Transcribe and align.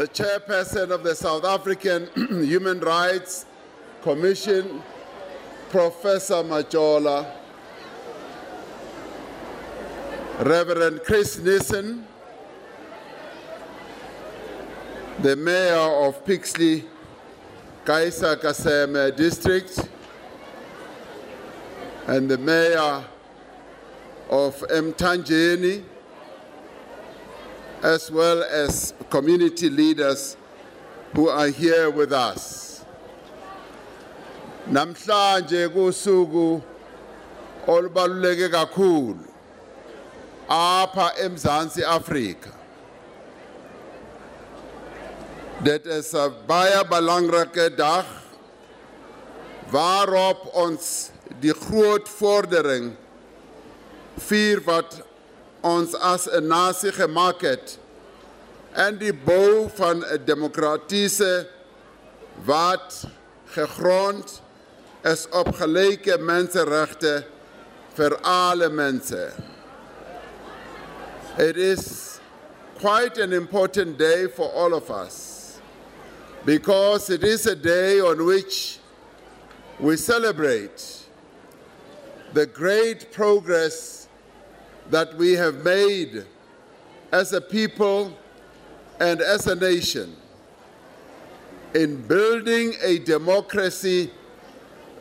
the 0.00 0.08
chairperson 0.08 0.90
of 0.92 1.02
the 1.02 1.14
South 1.14 1.44
African 1.44 2.08
Human 2.42 2.80
Rights 2.80 3.44
Commission, 4.00 4.82
Professor 5.68 6.36
Majola, 6.36 7.30
Reverend 10.38 11.02
Chris 11.04 11.38
Nissen, 11.40 12.06
the 15.18 15.36
mayor 15.36 16.06
of 16.06 16.24
Pixley, 16.24 16.86
Kaisa 17.84 18.36
Kaseme 18.38 19.14
district, 19.14 19.86
and 22.06 22.26
the 22.26 22.38
mayor 22.38 23.04
of 24.30 24.58
Mtanjeni, 24.70 25.84
as 27.82 28.10
well 28.10 28.42
as 28.44 28.94
community 29.08 29.70
leaders 29.70 30.36
who 31.14 31.28
are 31.28 31.48
here 31.48 31.90
with 31.90 32.12
us. 32.12 32.84
Namhlanje 34.68 35.68
kusuku 35.68 36.62
olubaluleke 37.66 38.48
kakhulu 38.50 39.18
apha 40.48 41.12
eMzansi 41.22 41.82
Afrika. 41.82 42.50
Dit 45.62 45.86
is 45.86 46.14
'n 46.14 46.32
baie 46.46 46.84
belangrike 46.88 47.76
dag 47.76 48.06
waarop 49.72 50.48
ons 50.54 51.10
die 51.40 51.52
groot 51.52 52.08
vordering 52.08 52.96
vier 54.18 54.60
wat 54.64 55.02
ons 55.62 55.94
as 55.94 56.26
'n 56.26 56.46
nasie 56.48 56.92
gemaak 56.92 57.40
het 57.42 57.78
en 58.74 58.98
die 58.98 59.12
bou 59.12 59.68
van 59.74 60.04
'n 60.04 60.24
demokratiese 60.24 61.46
wat 62.44 63.04
gegrond 63.46 64.42
is 65.04 65.26
op 65.30 65.54
gelyke 65.54 66.18
menseregte 66.18 67.24
vir 67.94 68.16
alle 68.22 68.68
mense. 68.68 69.32
It 71.38 71.56
is 71.56 72.18
quite 72.78 73.18
an 73.18 73.32
important 73.32 73.98
day 73.98 74.28
for 74.28 74.50
all 74.52 74.74
of 74.74 74.90
us 74.90 75.58
because 76.44 77.10
it 77.10 77.24
is 77.24 77.46
a 77.46 77.54
day 77.54 78.00
on 78.00 78.24
which 78.24 78.78
we 79.78 79.96
celebrate 79.96 81.06
the 82.32 82.46
great 82.46 83.12
progress 83.12 83.99
that 84.90 85.16
we 85.16 85.32
have 85.32 85.64
made 85.64 86.24
as 87.12 87.32
a 87.32 87.40
people 87.40 88.16
and 89.00 89.20
as 89.20 89.46
a 89.46 89.54
nation 89.54 90.14
in 91.74 91.96
building 92.06 92.74
a 92.82 92.98
democracy 92.98 94.10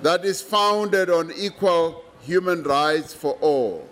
that 0.01 0.23
is 0.23 0.41
founded 0.41 1.09
on 1.09 1.31
equal 1.35 2.03
human 2.21 2.63
rights 2.63 3.13
for 3.13 3.33
all. 3.41 3.87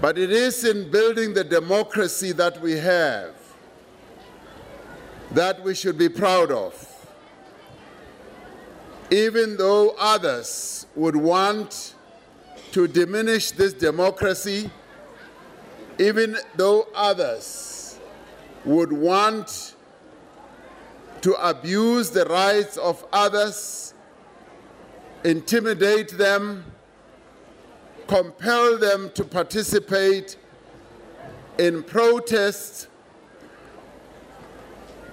But 0.00 0.18
it 0.18 0.30
is 0.30 0.64
in 0.64 0.90
building 0.90 1.34
the 1.34 1.44
democracy 1.44 2.32
that 2.32 2.60
we 2.60 2.72
have 2.72 3.34
that 5.32 5.62
we 5.62 5.74
should 5.74 5.96
be 5.96 6.08
proud 6.08 6.50
of. 6.50 6.86
Even 9.10 9.56
though 9.56 9.94
others 9.98 10.86
would 10.94 11.16
want 11.16 11.94
to 12.72 12.86
diminish 12.86 13.50
this 13.52 13.72
democracy, 13.72 14.70
even 15.98 16.36
though 16.56 16.88
others 16.94 17.98
would 18.64 18.92
want 18.92 19.74
to 21.22 21.34
abuse 21.46 22.10
the 22.10 22.24
rights 22.26 22.76
of 22.76 23.04
others, 23.12 23.94
intimidate 25.24 26.16
them, 26.16 26.64
compel 28.06 28.78
them 28.78 29.10
to 29.14 29.24
participate 29.24 30.36
in 31.58 31.82
protests, 31.82 32.88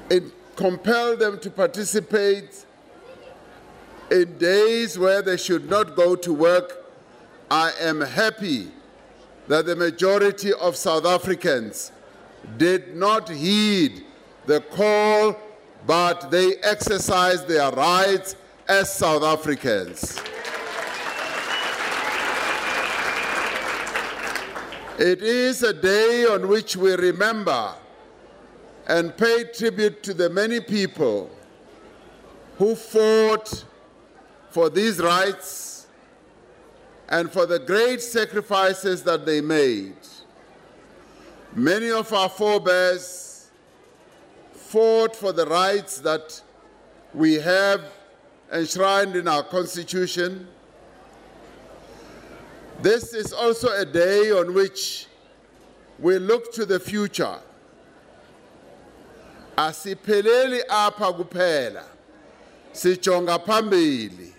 in, 0.10 0.32
compel 0.56 1.18
them 1.18 1.40
to 1.40 1.50
participate 1.50 2.66
in 4.10 4.38
days 4.38 4.98
where 4.98 5.22
they 5.22 5.36
should 5.36 5.70
not 5.70 5.96
go 5.96 6.16
to 6.16 6.34
work. 6.34 6.87
I 7.50 7.72
am 7.80 8.02
happy 8.02 8.68
that 9.48 9.66
the 9.66 9.76
majority 9.76 10.52
of 10.52 10.76
South 10.76 11.06
Africans 11.06 11.94
did 12.58 12.96
not 12.96 13.30
heed 13.30 14.04
the 14.46 14.60
call, 14.60 15.38
but 15.86 16.30
they 16.30 16.56
exercised 16.58 17.48
their 17.48 17.72
rights 17.72 18.36
as 18.68 18.94
South 18.94 19.24
Africans. 19.24 20.20
It 25.00 25.22
is 25.22 25.64
a 25.64 25.74
day 25.74 26.26
on 26.26 26.50
which 26.50 26.76
we 26.76 26.94
remember 26.96 27.74
and 28.88 29.16
pay 29.16 29.46
tribute 29.46 30.04
to 30.04 30.14
the 30.14 30.30
many 30.30 30.60
people 30.60 31.30
who 32.58 32.76
fought 32.76 33.64
for 34.50 34.70
these 34.70 35.00
rights 35.00 35.67
and 37.10 37.32
for 37.32 37.46
the 37.46 37.60
great 37.60 38.02
sacrifices 38.02 39.04
that 39.04 39.26
they 39.26 39.42
made. 39.42 39.96
Many 41.54 41.90
of 41.90 42.12
our 42.14 42.30
forebears 42.30 43.50
fought 44.52 45.16
for 45.16 45.32
the 45.32 45.46
rights 45.46 46.00
that 46.00 46.42
we 47.14 47.36
have 47.36 47.82
enshrined 48.52 49.16
in 49.16 49.28
our 49.28 49.44
Constitution. 49.44 50.48
This 52.82 53.14
is 53.14 53.34
also 53.34 53.70
a 53.70 53.86
day 53.86 54.32
on 54.32 54.54
which 54.54 55.08
we 56.00 56.20
look 56.20 56.54
to 56.54 56.66
the 56.66 56.80
future. 56.80 57.40
Asipheleli 59.58 60.60
apha 60.70 61.14
kuphela. 61.18 61.84
Sijonga 62.74 63.44
phambili. 63.44 64.34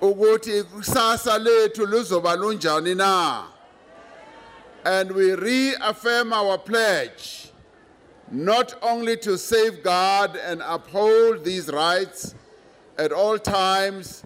Ukuthi 0.00 0.62
kusasa 0.62 1.38
lethu 1.38 1.86
luzoba 1.86 2.36
lunjani 2.36 2.96
na? 2.96 3.44
And 4.84 5.12
we 5.12 5.34
reaffirm 5.34 6.32
our 6.32 6.56
pledge 6.56 7.50
not 8.30 8.74
only 8.82 9.16
to 9.18 9.36
safeguard 9.36 10.36
and 10.36 10.62
uphold 10.64 11.44
these 11.44 11.68
rights 11.68 12.34
at 12.96 13.12
all 13.12 13.38
times, 13.38 14.24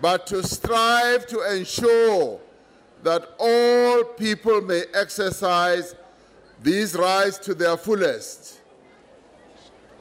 but 0.00 0.26
to 0.26 0.42
strive 0.42 1.26
to 1.26 1.40
ensure 1.52 2.40
that 3.02 3.30
all 3.38 4.04
people 4.04 4.60
may 4.60 4.82
exercise 4.94 5.94
these 6.62 6.94
rights 6.94 7.38
to 7.38 7.54
their 7.54 7.76
fullest. 7.76 8.60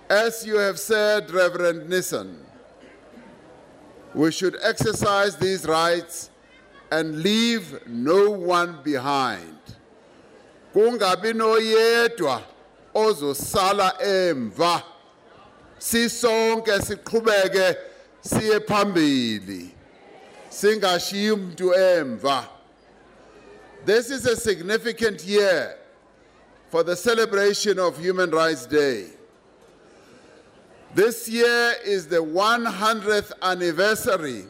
As 0.09 0.45
you 0.45 0.57
have 0.57 0.79
said, 0.79 1.31
Reverend 1.31 1.89
Nissen, 1.89 2.45
we 4.13 4.31
should 4.31 4.57
exercise 4.61 5.37
these 5.37 5.65
rights 5.65 6.29
and 6.91 7.21
leave 7.21 7.87
no 7.87 8.29
one 8.29 8.79
behind. 8.83 9.57
Kungabi 10.73 11.33
noyedwa 11.33 12.41
ozosala 12.93 13.97
emva. 14.01 14.83
Sisonke 15.79 16.79
siqhubeke 16.81 17.75
siye 18.21 18.59
phambili. 18.59 19.71
Singashiyi 20.49 21.31
umuntu 21.31 21.73
emva. 21.73 22.47
This 23.85 24.11
is 24.11 24.25
a 24.25 24.35
significant 24.35 25.23
year 25.23 25.77
for 26.69 26.83
the 26.83 26.95
celebration 26.95 27.79
of 27.79 27.97
Human 27.97 28.29
Rights 28.29 28.65
Day. 28.65 29.05
This 30.93 31.29
year 31.29 31.75
is 31.85 32.07
the 32.07 32.17
100th 32.17 33.31
anniversary 33.41 34.43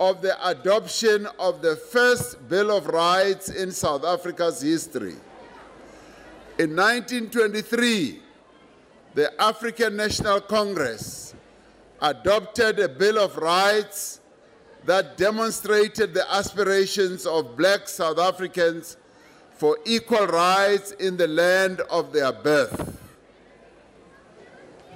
of 0.00 0.20
the 0.20 0.36
adoption 0.48 1.28
of 1.38 1.62
the 1.62 1.76
first 1.76 2.48
Bill 2.48 2.76
of 2.76 2.88
Rights 2.88 3.50
in 3.50 3.70
South 3.70 4.04
Africa's 4.04 4.60
history. 4.60 5.14
In 6.58 6.74
1923, 6.74 8.20
the 9.14 9.40
African 9.40 9.96
National 9.96 10.40
Congress 10.40 11.36
adopted 12.02 12.80
a 12.80 12.88
Bill 12.88 13.20
of 13.20 13.36
Rights 13.36 14.20
that 14.86 15.16
demonstrated 15.16 16.14
the 16.14 16.28
aspirations 16.34 17.26
of 17.26 17.56
black 17.56 17.86
South 17.86 18.18
Africans 18.18 18.96
for 19.52 19.78
equal 19.86 20.26
rights 20.26 20.90
in 20.98 21.16
the 21.16 21.28
land 21.28 21.80
of 21.82 22.12
their 22.12 22.32
birth. 22.32 23.03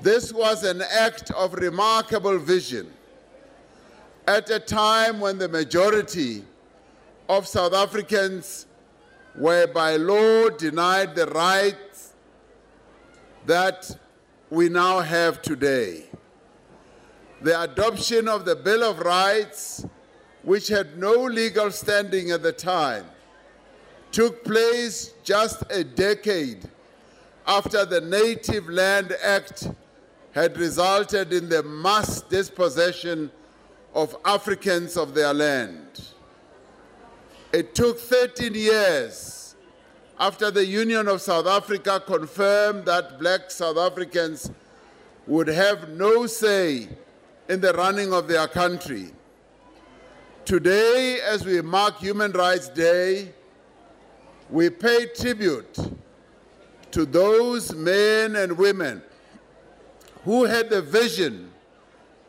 This 0.02 0.32
was 0.32 0.62
an 0.62 0.82
act 0.82 1.32
of 1.32 1.54
remarkable 1.54 2.38
vision 2.38 2.92
at 4.28 4.48
a 4.48 4.60
time 4.60 5.18
when 5.18 5.38
the 5.38 5.48
majority 5.48 6.44
of 7.28 7.48
South 7.48 7.74
Africans 7.74 8.66
were 9.34 9.66
by 9.66 9.96
law 9.96 10.50
denied 10.50 11.16
the 11.16 11.26
rights 11.26 12.12
that 13.46 13.98
we 14.50 14.68
now 14.68 15.00
have 15.00 15.42
today. 15.42 16.04
The 17.42 17.60
adoption 17.60 18.28
of 18.28 18.44
the 18.44 18.54
Bill 18.54 18.84
of 18.84 19.00
Rights, 19.00 19.84
which 20.42 20.68
had 20.68 20.96
no 20.96 21.24
legal 21.24 21.70
standing 21.72 22.30
at 22.30 22.42
the 22.42 22.52
time, 22.52 23.04
took 24.12 24.44
place 24.44 25.12
just 25.24 25.62
a 25.70 25.82
decade 25.82 26.68
after 27.46 27.84
the 27.84 28.00
Native 28.00 28.68
Land 28.68 29.16
Act 29.22 29.70
had 30.38 30.56
resulted 30.56 31.32
in 31.32 31.48
the 31.48 31.64
mass 31.64 32.22
dispossession 32.22 33.28
of 33.92 34.16
Africans 34.24 34.96
of 34.96 35.12
their 35.12 35.34
land. 35.34 36.00
It 37.52 37.74
took 37.74 37.98
13 37.98 38.54
years 38.54 39.56
after 40.20 40.52
the 40.52 40.64
Union 40.64 41.08
of 41.08 41.20
South 41.20 41.48
Africa 41.48 42.00
confirmed 42.06 42.84
that 42.84 43.18
black 43.18 43.50
South 43.50 43.78
Africans 43.78 44.52
would 45.26 45.48
have 45.48 45.88
no 45.88 46.26
say 46.26 46.88
in 47.48 47.60
the 47.60 47.72
running 47.72 48.12
of 48.12 48.28
their 48.28 48.46
country. 48.46 49.10
Today, 50.44 51.18
as 51.20 51.44
we 51.44 51.60
mark 51.62 51.98
Human 51.98 52.30
Rights 52.30 52.68
Day, 52.68 53.32
we 54.50 54.70
pay 54.70 55.06
tribute 55.06 55.76
to 56.92 57.04
those 57.04 57.74
men 57.74 58.36
and 58.36 58.56
women 58.56 59.02
who 60.28 60.44
had 60.44 60.68
the 60.68 60.82
vision 60.82 61.50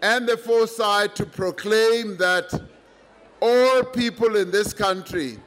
and 0.01 0.25
the 0.25 0.37
foresight 0.37 1.13
to 1.17 1.25
proclaim 1.25 2.15
that 2.15 2.49
all 3.41 3.83
people 3.83 4.37
in 4.37 4.49
this 4.51 4.71
country 4.71 5.37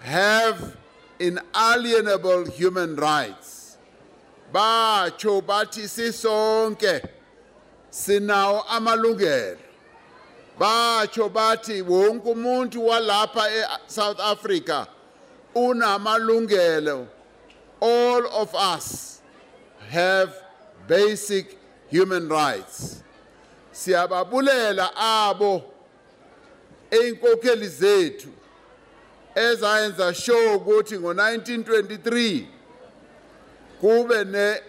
have 0.00 0.76
inalienable 1.18 2.44
human 2.50 2.94
rights. 2.94 3.78
Bacho 4.52 5.40
bathi 5.40 5.84
sisonke 5.88 7.08
sinawo 7.90 8.62
amalungelo. 8.66 9.56
Bacho 10.60 11.30
bathi 11.32 11.80
wonke 11.80 12.34
umuntu 12.34 12.86
walapha 12.86 13.48
eSouth 13.88 14.20
Africa 14.20 14.86
unamalungelo. 15.56 17.08
All 17.80 18.26
of 18.26 18.54
us 18.54 19.22
have 19.88 20.36
basic 20.86 21.61
human 21.92 22.28
rights. 22.28 23.02
Siyababulela 23.72 24.90
abo 24.96 25.62
einkokheli 26.90 27.68
zethu 27.68 28.28
ezayenza 29.34 30.14
sure 30.14 30.56
ukuthi 30.56 30.96
ngo1923 30.98 32.46
kube 33.80 34.24
ne 34.24 34.60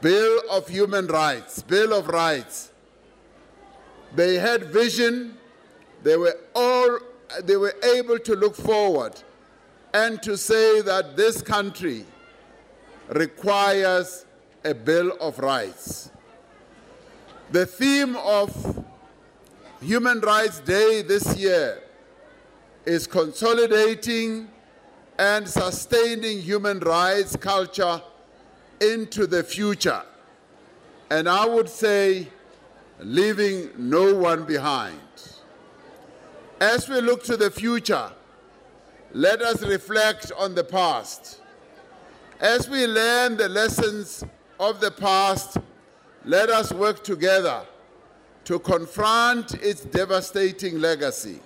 Bill 0.00 0.40
of 0.50 0.66
Human 0.68 1.06
Rights, 1.06 1.62
Bill 1.62 1.92
of 1.92 2.08
Rights. 2.08 2.70
They 4.14 4.36
had 4.36 4.64
vision, 4.64 5.36
they 6.02 6.16
were 6.16 6.38
all 6.54 6.98
they 7.42 7.56
were 7.56 7.74
able 7.96 8.18
to 8.18 8.34
look 8.34 8.56
forward 8.56 9.12
and 9.92 10.22
to 10.22 10.36
say 10.36 10.80
that 10.80 11.16
this 11.16 11.42
country 11.42 12.06
requires 13.08 14.24
a 14.64 14.74
Bill 14.74 15.16
of 15.20 15.38
Rights. 15.38 16.10
The 17.50 17.64
theme 17.64 18.16
of 18.16 18.84
Human 19.80 20.20
Rights 20.20 20.60
Day 20.60 21.02
this 21.02 21.36
year 21.36 21.82
is 22.84 23.06
consolidating 23.06 24.48
and 25.18 25.48
sustaining 25.48 26.40
human 26.40 26.80
rights 26.80 27.36
culture 27.36 28.02
into 28.80 29.26
the 29.26 29.42
future. 29.42 30.02
And 31.10 31.28
I 31.28 31.46
would 31.46 31.68
say, 31.68 32.28
leaving 33.00 33.70
no 33.78 34.14
one 34.14 34.44
behind. 34.44 35.00
As 36.60 36.88
we 36.88 37.00
look 37.00 37.24
to 37.24 37.36
the 37.36 37.50
future, 37.50 38.10
let 39.12 39.40
us 39.40 39.62
reflect 39.62 40.30
on 40.38 40.54
the 40.54 40.64
past. 40.64 41.40
As 42.38 42.68
we 42.68 42.86
learn 42.86 43.36
the 43.36 43.48
lessons 43.48 44.24
of 44.60 44.78
the 44.78 44.90
past, 44.90 45.56
let 46.26 46.50
us 46.50 46.70
work 46.70 47.02
together 47.02 47.62
to 48.44 48.58
confront 48.58 49.54
its 49.54 49.80
devastating 49.80 50.80
legacy. 50.80 51.40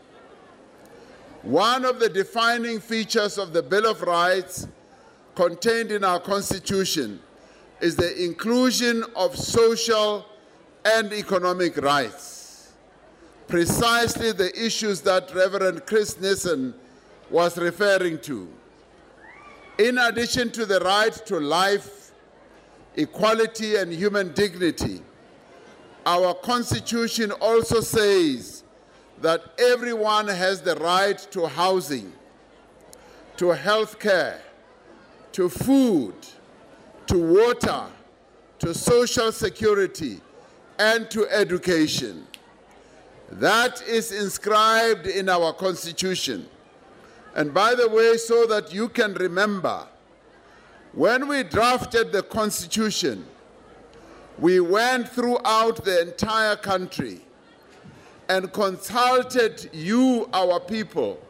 One 1.43 1.85
of 1.85 2.01
the 2.01 2.09
defining 2.09 2.81
features 2.81 3.39
of 3.39 3.53
the 3.53 3.63
Bill 3.63 3.87
of 3.87 4.03
Rights 4.03 4.67
contained 5.37 5.93
in 5.93 6.03
our 6.03 6.19
Constitution 6.19 7.21
is 7.81 7.95
the 7.95 8.25
inclusion 8.25 9.05
of 9.15 9.37
social 9.37 10.27
and 10.85 11.13
economic 11.13 11.77
rights. 11.77 12.73
Precisely 13.47 14.33
the 14.33 14.51
issues 14.61 15.03
that 15.03 15.33
Reverend 15.33 15.87
Chris 15.87 16.19
Nissen 16.21 16.75
was 17.31 17.59
referring 17.59 18.19
to. 18.21 18.49
In 19.79 19.99
addition 19.99 20.51
to 20.53 20.67
the 20.67 20.81
right 20.81 21.15
to 21.27 21.39
life, 21.39 22.04
equality, 22.97 23.77
and 23.77 23.93
human 23.93 24.33
dignity, 24.33 25.01
our 26.07 26.35
Constitution 26.35 27.33
also 27.33 27.81
says 27.81 28.63
that 29.21 29.43
everyone 29.59 30.29
has 30.29 30.61
the 30.61 30.77
right 30.77 31.19
to 31.31 31.47
housing, 31.47 32.13
to 33.37 33.49
health 33.49 33.99
care, 33.99 34.41
to 35.33 35.49
food, 35.49 36.15
to 37.07 37.19
water, 37.19 37.85
to 38.59 38.75
social 38.75 39.33
security, 39.33 40.21
and 40.79 41.11
to 41.11 41.29
education. 41.29 42.27
That 43.31 43.83
is 43.83 44.13
inscribed 44.13 45.07
in 45.07 45.29
our 45.29 45.53
Constitution. 45.53 46.49
And 47.35 47.53
by 47.53 47.75
the 47.75 47.89
way, 47.89 48.17
so 48.17 48.47
that 48.47 48.73
you 48.73 48.89
can 48.89 49.15
remember, 49.15 49.87
when 50.95 51.27
we 51.27 51.43
drafted 51.43 52.13
the 52.13 52.23
Constitution, 52.23 53.27
we 54.39 54.61
went 54.61 55.09
throughout 55.09 55.85
the 55.85 56.03
entire 56.03 56.57
country 56.57 57.21
and 58.29 58.53
consulted 58.53 59.69
you, 59.73 60.29
our 60.33 60.61
people. 60.61 61.21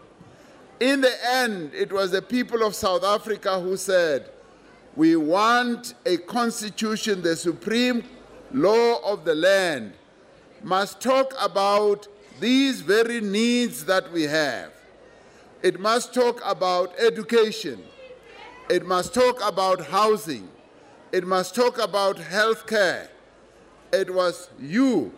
In 0.81 1.01
the 1.01 1.15
end, 1.27 1.73
it 1.75 1.93
was 1.93 2.11
the 2.11 2.23
people 2.23 2.63
of 2.63 2.75
South 2.75 3.05
Africa 3.05 3.61
who 3.61 3.77
said, 3.77 4.31
We 4.97 5.17
want 5.17 5.95
a 6.05 6.19
constitution, 6.19 7.23
the 7.23 7.37
supreme 7.37 8.05
law 8.53 9.01
of 9.03 9.25
the 9.25 9.35
land 9.35 9.95
must 10.63 11.01
talk 11.01 11.35
about 11.41 12.07
these 12.41 12.81
very 12.81 13.21
needs 13.21 13.85
that 13.87 14.13
we 14.13 14.25
have. 14.25 14.73
It 15.63 15.81
must 15.81 16.13
talk 16.13 16.41
about 16.45 16.99
education. 16.99 17.83
It 18.69 18.87
must 18.87 19.13
talk 19.13 19.41
about 19.47 19.87
housing. 19.87 20.49
It 21.13 21.27
must 21.27 21.55
talk 21.55 21.79
about 21.79 22.19
health 22.19 22.67
care. 22.67 23.11
It 23.93 24.13
was 24.13 24.49
you 24.59 25.13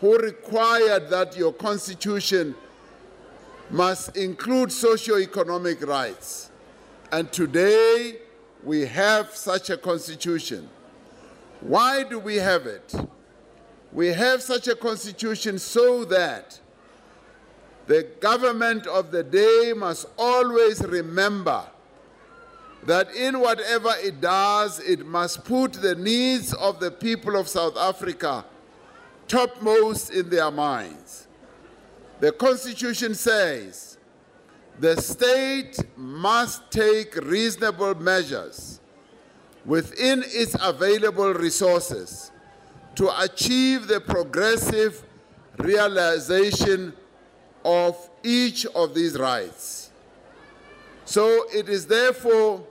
who 0.00 0.18
required 0.18 1.08
that 1.10 1.36
your 1.36 1.52
constitution 1.52 2.54
must 3.70 4.16
include 4.16 4.72
socio-economic 4.72 5.86
rights. 5.86 6.50
And 7.12 7.30
today 7.30 8.18
we 8.64 8.84
have 8.86 9.34
such 9.34 9.70
a 9.70 9.76
constitution. 9.76 10.68
Why 11.60 12.02
do 12.02 12.18
we 12.18 12.36
have 12.36 12.66
it? 12.66 12.94
We 13.92 14.08
have 14.08 14.42
such 14.42 14.68
a 14.68 14.74
constitution 14.74 15.58
so 15.58 16.04
that 16.06 16.60
the 17.86 18.02
government 18.20 18.86
of 18.86 19.10
the 19.10 19.22
day 19.22 19.72
must 19.74 20.06
always 20.18 20.82
remember 20.82 21.64
that 22.88 23.14
in 23.14 23.38
whatever 23.38 23.92
it 24.02 24.18
does, 24.18 24.80
it 24.80 25.04
must 25.04 25.44
put 25.44 25.74
the 25.74 25.94
needs 25.94 26.54
of 26.54 26.80
the 26.80 26.90
people 26.90 27.36
of 27.36 27.46
South 27.46 27.76
Africa 27.76 28.46
topmost 29.26 30.10
in 30.10 30.30
their 30.30 30.50
minds. 30.50 31.26
The 32.20 32.32
Constitution 32.32 33.14
says 33.14 33.98
the 34.80 34.98
state 35.02 35.76
must 35.98 36.70
take 36.70 37.14
reasonable 37.16 37.94
measures 37.96 38.80
within 39.66 40.24
its 40.24 40.56
available 40.58 41.34
resources 41.34 42.32
to 42.94 43.10
achieve 43.22 43.86
the 43.86 44.00
progressive 44.00 45.04
realization 45.58 46.94
of 47.66 48.08
each 48.22 48.64
of 48.64 48.94
these 48.94 49.18
rights. 49.18 49.90
So 51.04 51.44
it 51.52 51.68
is 51.68 51.86
therefore 51.86 52.64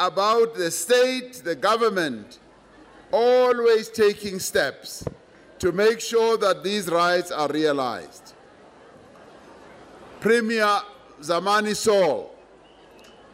about 0.00 0.54
the 0.54 0.70
state, 0.70 1.34
the 1.44 1.54
government, 1.54 2.38
always 3.12 3.88
taking 3.88 4.38
steps 4.38 5.04
to 5.58 5.70
make 5.70 6.00
sure 6.00 6.36
that 6.38 6.64
these 6.64 6.88
rights 6.88 7.30
are 7.30 7.48
realized. 7.48 8.34
Premier 10.20 10.80
Zamani 11.20 11.76
Saul, 11.76 12.34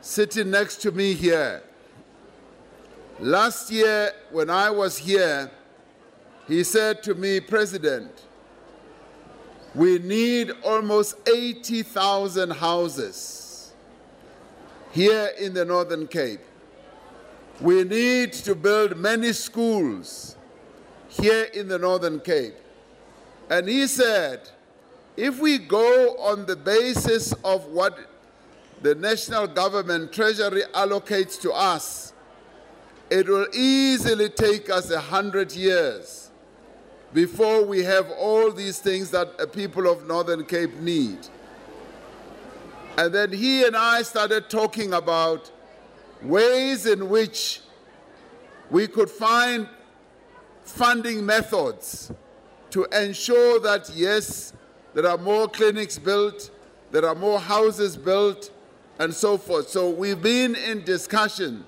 sitting 0.01 0.51
next 0.51 0.83
to 0.83 0.93
me 0.93 1.15
here, 1.15 1.63
Last 3.19 3.71
year, 3.71 4.13
when 4.31 4.51
I 4.51 4.69
was 4.69 4.99
here, 4.99 5.51
he 6.47 6.63
said 6.65 7.03
to 7.05 7.15
me, 7.15 7.41
President, 7.41 8.11
we 9.75 9.99
need 9.99 10.53
almost 10.63 11.17
80,000 11.27 12.51
houses 12.51 13.73
here 14.93 15.31
in 15.41 15.55
the 15.55 15.65
Northern 15.65 16.07
Cape. 16.07 16.41
We 17.61 17.85
need 17.85 18.33
to 18.35 18.55
build 18.55 18.97
many 18.97 19.33
schools 19.33 20.37
here 21.09 21.45
in 21.55 21.69
the 21.69 21.79
Northern 21.79 22.21
Cape. 22.21 22.55
And 23.49 23.69
he 23.69 23.87
said, 23.87 24.49
if 25.17 25.41
we 25.41 25.59
go 25.59 26.17
on 26.19 26.45
the 26.45 26.57
basis 26.57 27.33
of 27.45 27.67
what 27.67 27.99
the 28.83 28.95
national 28.95 29.47
government 29.47 30.13
treasury 30.13 30.63
allocates 30.75 31.41
to 31.41 31.53
us, 31.53 32.13
it 33.09 33.27
will 33.29 33.47
easily 33.55 34.29
take 34.29 34.69
us 34.69 34.91
a 34.91 35.01
hundred 35.01 35.53
years 35.53 36.31
before 37.15 37.65
we 37.65 37.83
have 37.85 38.11
all 38.11 38.53
these 38.53 38.79
things 38.79 39.11
that 39.13 39.39
the 39.39 39.47
people 39.47 39.91
of 39.91 40.07
Northern 40.07 40.45
Cape 40.45 40.75
need. 40.75 41.19
And 42.99 43.15
then 43.15 43.33
he 43.33 43.65
and 43.65 43.77
I 43.77 44.03
started 44.03 44.51
talking 44.51 44.93
about 44.93 45.51
ways 46.23 46.87
in 46.87 47.09
which 47.09 47.61
we 48.71 48.87
could 48.87 49.11
find 49.11 49.69
funding 50.65 51.25
methods 51.25 52.13
to 52.71 52.85
ensure 52.87 53.61
that, 53.61 53.91
yes, 53.95 54.53
there 54.95 55.07
are 55.07 55.19
more 55.19 55.49
clinics 55.49 55.99
built, 55.99 56.51
there 56.91 57.07
are 57.07 57.15
more 57.15 57.39
houses 57.39 57.97
built, 57.97 58.51
and 58.99 59.13
so 59.15 59.37
forth. 59.37 59.69
So 59.69 59.91
we've 59.91 60.21
been 60.21 60.55
in 60.55 60.83
discussion 60.83 61.65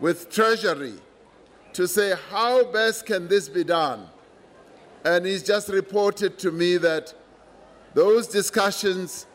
with 0.00 0.30
Treasury 0.30 0.94
to 1.74 1.86
say 1.86 2.14
how 2.30 2.64
best 2.64 3.06
can 3.06 3.28
this 3.28 3.48
be 3.48 3.64
done. 3.64 4.08
And 5.04 5.26
he's 5.26 5.42
just 5.42 5.68
reported 5.68 6.38
to 6.38 6.50
me 6.50 6.78
that 6.78 7.12
those 7.92 8.26
discussions 8.26 9.26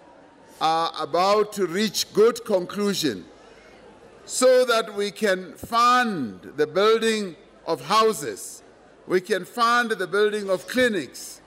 are 0.59 0.91
about 0.99 1.53
to 1.53 1.67
reach 1.67 2.11
good 2.13 2.43
conclusion 2.43 3.23
so 4.29 4.63
that 4.63 4.93
we 4.93 5.09
can 5.09 5.53
fund 5.55 6.39
the 6.55 6.67
building 6.67 7.35
of 7.65 7.83
houses, 7.85 8.61
we 9.07 9.19
can 9.19 9.43
fund 9.43 9.89
the 9.89 10.05
building 10.05 10.51
of 10.51 10.67
clinics. 10.67 11.41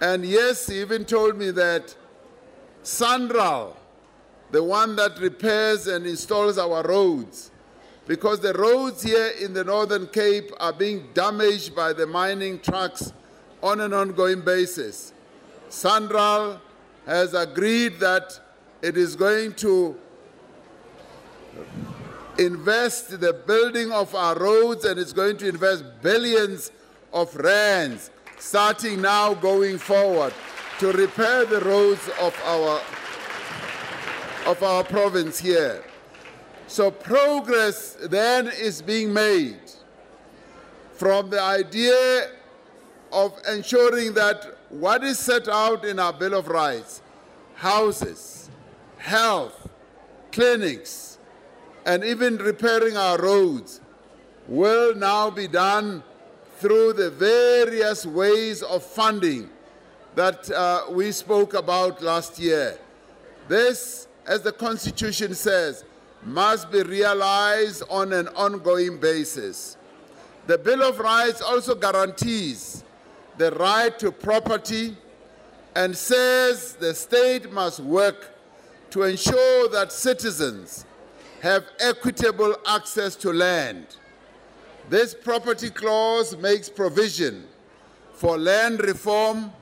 And 0.00 0.24
yes, 0.24 0.68
he 0.68 0.80
even 0.80 1.04
told 1.04 1.36
me 1.36 1.50
that 1.50 1.94
Sanral, 2.82 3.74
the 4.50 4.64
one 4.64 4.96
that 4.96 5.18
repairs 5.18 5.86
and 5.86 6.06
installs 6.06 6.56
our 6.56 6.82
roads, 6.82 7.50
because 8.06 8.40
the 8.40 8.54
roads 8.54 9.02
here 9.02 9.32
in 9.38 9.52
the 9.52 9.62
Northern 9.62 10.06
Cape 10.06 10.50
are 10.60 10.72
being 10.72 11.08
damaged 11.12 11.76
by 11.76 11.92
the 11.92 12.06
mining 12.06 12.58
trucks 12.58 13.12
on 13.62 13.80
an 13.80 13.92
ongoing 13.92 14.40
basis. 14.40 15.12
Sandral 15.68 16.58
has 17.04 17.34
agreed 17.34 18.00
that 18.00 18.40
it 18.80 18.96
is 18.96 19.14
going 19.14 19.52
to 19.56 19.94
invest 22.38 23.20
the 23.20 23.32
building 23.32 23.90
of 23.90 24.14
our 24.14 24.38
roads 24.38 24.84
and 24.84 24.98
it's 24.98 25.12
going 25.12 25.36
to 25.36 25.48
invest 25.48 25.84
billions 26.02 26.70
of 27.12 27.34
rands 27.36 28.10
starting 28.38 29.00
now 29.02 29.34
going 29.34 29.76
forward 29.76 30.32
to 30.78 30.92
repair 30.92 31.44
the 31.44 31.60
roads 31.60 32.08
of 32.20 32.40
our 32.44 32.80
of 34.46 34.62
our 34.62 34.84
province 34.84 35.38
here. 35.38 35.84
So 36.68 36.90
progress 36.90 37.96
then 38.08 38.46
is 38.46 38.80
being 38.80 39.12
made 39.12 39.58
from 40.92 41.30
the 41.30 41.40
idea 41.40 42.28
of 43.12 43.38
ensuring 43.48 44.14
that 44.14 44.58
what 44.68 45.02
is 45.02 45.18
set 45.18 45.48
out 45.48 45.84
in 45.84 45.98
our 45.98 46.12
Bill 46.12 46.34
of 46.34 46.48
Rights, 46.48 47.02
houses, 47.54 48.50
health, 48.98 49.68
clinics, 50.30 51.07
and 51.88 52.04
even 52.04 52.36
repairing 52.36 52.98
our 52.98 53.18
roads 53.18 53.80
will 54.46 54.94
now 54.94 55.30
be 55.30 55.48
done 55.48 56.02
through 56.58 56.92
the 56.92 57.10
various 57.10 58.04
ways 58.04 58.62
of 58.62 58.82
funding 58.82 59.48
that 60.14 60.50
uh, 60.50 60.84
we 60.90 61.10
spoke 61.10 61.54
about 61.54 62.02
last 62.02 62.38
year. 62.38 62.78
This, 63.48 64.06
as 64.26 64.42
the 64.42 64.52
Constitution 64.52 65.34
says, 65.34 65.86
must 66.22 66.70
be 66.70 66.82
realized 66.82 67.82
on 67.88 68.12
an 68.12 68.28
ongoing 68.28 69.00
basis. 69.00 69.78
The 70.46 70.58
Bill 70.58 70.82
of 70.82 70.98
Rights 70.98 71.40
also 71.40 71.74
guarantees 71.74 72.84
the 73.38 73.50
right 73.52 73.98
to 73.98 74.12
property 74.12 74.94
and 75.74 75.96
says 75.96 76.74
the 76.74 76.92
state 76.92 77.50
must 77.50 77.80
work 77.80 78.34
to 78.90 79.04
ensure 79.04 79.70
that 79.70 79.90
citizens 79.90 80.84
have 81.40 81.64
equitable 81.78 82.56
access 82.66 83.14
to 83.16 83.32
land. 83.32 83.86
This 84.88 85.14
property 85.14 85.70
clause 85.70 86.36
makes 86.36 86.68
provision 86.68 87.46
for 88.14 88.36
land 88.36 88.80
reform, 88.80 89.52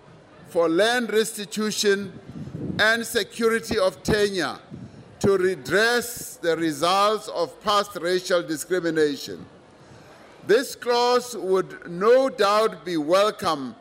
for 0.48 0.68
land 0.68 1.12
restitution, 1.12 2.12
and 2.78 3.04
security 3.04 3.78
of 3.78 4.02
tenure 4.02 4.58
to 5.20 5.36
redress 5.36 6.36
the 6.36 6.56
results 6.56 7.28
of 7.28 7.60
past 7.62 7.96
racial 8.00 8.42
discrimination. 8.42 9.44
This 10.46 10.74
clause 10.74 11.36
would 11.36 11.90
no 11.90 12.28
doubt 12.28 12.84
be 12.84 12.96
welcome 12.96 13.74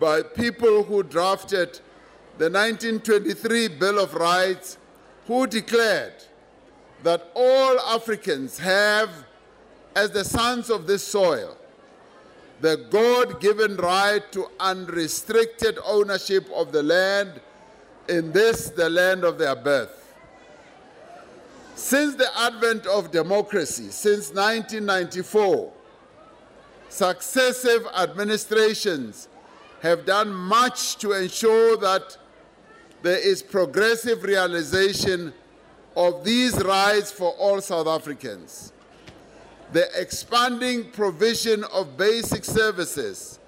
by 0.00 0.22
people 0.22 0.82
who 0.82 1.02
drafted 1.02 1.80
the 2.38 2.50
1923 2.50 3.68
Bill 3.68 4.00
of 4.00 4.14
Rights, 4.14 4.76
who 5.26 5.46
declared 5.46 6.14
that 7.04 7.30
all 7.34 7.78
Africans 7.80 8.58
have, 8.58 9.10
as 9.94 10.10
the 10.10 10.24
sons 10.24 10.70
of 10.70 10.86
this 10.86 11.06
soil, 11.06 11.56
the 12.60 12.86
God 12.90 13.40
given 13.40 13.76
right 13.76 14.22
to 14.32 14.46
unrestricted 14.58 15.78
ownership 15.84 16.48
of 16.54 16.72
the 16.72 16.82
land, 16.82 17.40
in 18.08 18.32
this, 18.32 18.70
the 18.70 18.88
land 18.88 19.22
of 19.22 19.38
their 19.38 19.54
birth. 19.54 20.14
Since 21.74 22.14
the 22.14 22.28
advent 22.38 22.86
of 22.86 23.10
democracy, 23.10 23.90
since 23.90 24.28
1994, 24.30 25.72
successive 26.88 27.86
administrations 27.96 29.28
have 29.82 30.06
done 30.06 30.32
much 30.32 30.96
to 30.96 31.12
ensure 31.12 31.76
that 31.78 32.16
there 33.02 33.18
is 33.18 33.42
progressive 33.42 34.22
realization 34.22 35.34
of 35.96 36.24
these 36.24 36.54
rights 36.62 37.10
for 37.10 37.30
all 37.32 37.60
South 37.60 37.86
Africans. 37.86 38.72
The 39.72 39.88
expanding 40.00 40.90
provision 40.90 41.64
of 41.64 41.96
basic 41.96 42.44
services 42.44 43.38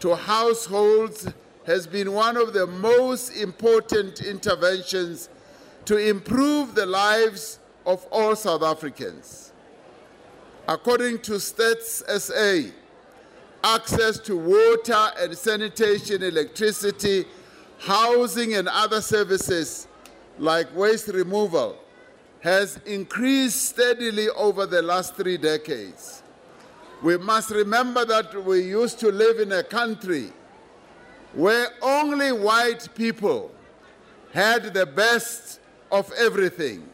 to 0.00 0.14
households 0.14 1.28
has 1.66 1.86
been 1.86 2.12
one 2.12 2.36
of 2.36 2.52
the 2.52 2.66
most 2.66 3.30
important 3.36 4.22
interventions 4.22 5.28
to 5.84 5.96
improve 5.96 6.74
the 6.74 6.86
lives 6.86 7.58
of 7.86 8.04
all 8.10 8.34
South 8.36 8.62
Africans. 8.62 9.52
According 10.68 11.20
to 11.20 11.32
Stats 11.32 12.02
SA, 12.20 12.72
access 13.62 14.18
to 14.20 14.36
water 14.36 15.10
and 15.18 15.36
sanitation, 15.36 16.22
electricity, 16.22 17.24
housing 17.78 18.54
and 18.54 18.68
other 18.68 19.00
services 19.00 19.88
like 20.40 20.74
waste 20.74 21.08
removal, 21.08 21.76
has 22.40 22.80
increased 22.86 23.66
steadily 23.66 24.30
over 24.30 24.64
the 24.64 24.80
last 24.80 25.14
three 25.14 25.36
decades. 25.36 26.22
We 27.02 27.18
must 27.18 27.50
remember 27.50 28.06
that 28.06 28.44
we 28.44 28.62
used 28.62 28.98
to 29.00 29.12
live 29.12 29.38
in 29.38 29.52
a 29.52 29.62
country 29.62 30.32
where 31.34 31.68
only 31.82 32.32
white 32.32 32.88
people 32.94 33.52
had 34.32 34.72
the 34.72 34.86
best 34.86 35.60
of 35.92 36.10
everything, 36.12 36.88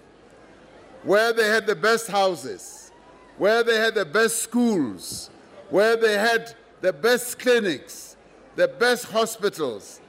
where 1.04 1.32
they 1.32 1.46
had 1.46 1.66
the 1.66 1.76
best 1.76 2.08
houses, 2.08 2.90
where 3.38 3.62
they 3.62 3.76
had 3.76 3.94
the 3.94 4.04
best 4.04 4.42
schools, 4.42 5.30
where 5.70 5.96
they 5.96 6.14
had 6.14 6.52
the 6.80 6.92
best 6.92 7.38
clinics, 7.38 8.16
the 8.56 8.66
best 8.66 9.04
hospitals. 9.04 10.00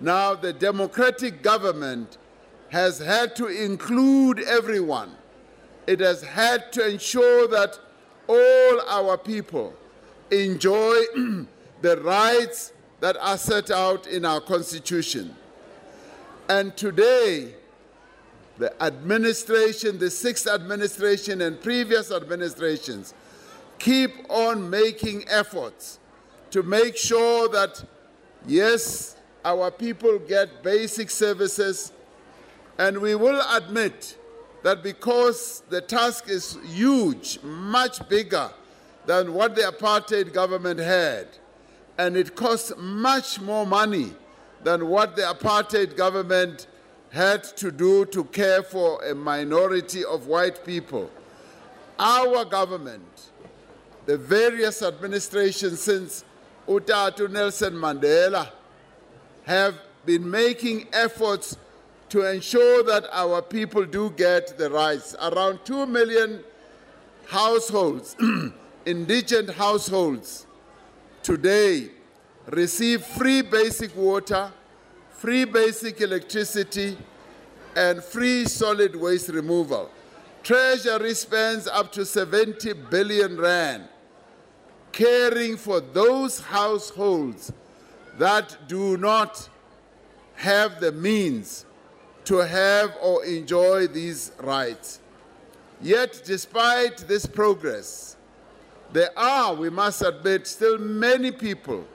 Now 0.00 0.36
the 0.36 0.52
democratic 0.52 1.42
government 1.42 2.18
has 2.70 2.98
had 2.98 3.34
to 3.36 3.46
include 3.46 4.40
everyone. 4.40 5.12
It 5.86 6.00
has 6.00 6.22
had 6.22 6.72
to 6.72 6.86
ensure 6.88 7.48
that 7.48 7.78
all 8.28 8.80
our 8.88 9.16
people 9.16 9.74
enjoy 10.30 11.02
the 11.80 12.00
rights 12.02 12.72
that 13.00 13.16
are 13.20 13.38
set 13.38 13.70
out 13.70 14.06
in 14.06 14.24
our 14.24 14.40
Constitution. 14.40 15.34
And 16.48 16.76
today, 16.76 17.54
the 18.58 18.82
administration, 18.82 19.98
the 19.98 20.10
sixth 20.10 20.46
administration, 20.46 21.42
and 21.42 21.60
previous 21.62 22.10
administrations 22.10 23.14
keep 23.78 24.10
on 24.28 24.68
making 24.68 25.24
efforts 25.28 26.00
to 26.50 26.62
make 26.62 26.96
sure 26.96 27.48
that, 27.48 27.82
yes, 28.46 29.16
our 29.44 29.70
people 29.70 30.18
get 30.18 30.62
basic 30.62 31.10
services. 31.10 31.92
And 32.78 32.98
we 32.98 33.14
will 33.16 33.42
admit 33.50 34.16
that 34.62 34.82
because 34.82 35.62
the 35.68 35.80
task 35.80 36.28
is 36.28 36.58
huge, 36.64 37.40
much 37.42 38.08
bigger 38.08 38.50
than 39.06 39.34
what 39.34 39.56
the 39.56 39.62
apartheid 39.62 40.32
government 40.32 40.78
had, 40.78 41.26
and 41.96 42.16
it 42.16 42.36
costs 42.36 42.72
much 42.76 43.40
more 43.40 43.66
money 43.66 44.12
than 44.62 44.86
what 44.88 45.16
the 45.16 45.22
apartheid 45.22 45.96
government 45.96 46.66
had 47.10 47.42
to 47.42 47.70
do 47.70 48.04
to 48.06 48.24
care 48.24 48.62
for 48.62 49.02
a 49.04 49.14
minority 49.14 50.04
of 50.04 50.26
white 50.26 50.64
people. 50.64 51.10
Our 51.98 52.44
government, 52.44 53.30
the 54.06 54.16
various 54.16 54.82
administrations 54.82 55.80
since 55.80 56.24
Utatu 56.68 57.30
Nelson 57.30 57.72
Mandela, 57.74 58.50
have 59.44 59.74
been 60.04 60.30
making 60.30 60.86
efforts 60.92 61.56
to 62.10 62.30
ensure 62.30 62.82
that 62.84 63.06
our 63.12 63.42
people 63.42 63.84
do 63.84 64.10
get 64.10 64.56
the 64.56 64.70
rights. 64.70 65.14
Around 65.20 65.60
2 65.64 65.86
million 65.86 66.42
households, 67.26 68.16
indigent 68.86 69.50
households, 69.50 70.46
today 71.22 71.90
receive 72.46 73.04
free 73.04 73.42
basic 73.42 73.94
water, 73.96 74.50
free 75.10 75.44
basic 75.44 76.00
electricity, 76.00 76.96
and 77.76 78.02
free 78.02 78.44
solid 78.46 78.96
waste 78.96 79.28
removal. 79.28 79.90
Treasury 80.42 81.14
spends 81.14 81.66
up 81.66 81.92
to 81.92 82.06
70 82.06 82.72
billion 82.90 83.38
rand 83.38 83.88
caring 84.92 85.56
for 85.56 85.80
those 85.80 86.40
households 86.40 87.52
that 88.16 88.56
do 88.66 88.96
not 88.96 89.48
have 90.34 90.80
the 90.80 90.90
means 90.90 91.66
to 92.28 92.36
have 92.46 92.94
or 93.00 93.24
enjoy 93.24 93.86
these 93.86 94.32
rights. 94.40 95.00
Yet, 95.80 96.20
despite 96.26 96.98
this 97.08 97.24
progress, 97.24 98.16
there 98.92 99.18
are, 99.18 99.54
we 99.54 99.70
must 99.70 100.02
admit, 100.02 100.46
still 100.46 100.76
many 100.76 101.32
people 101.32 101.86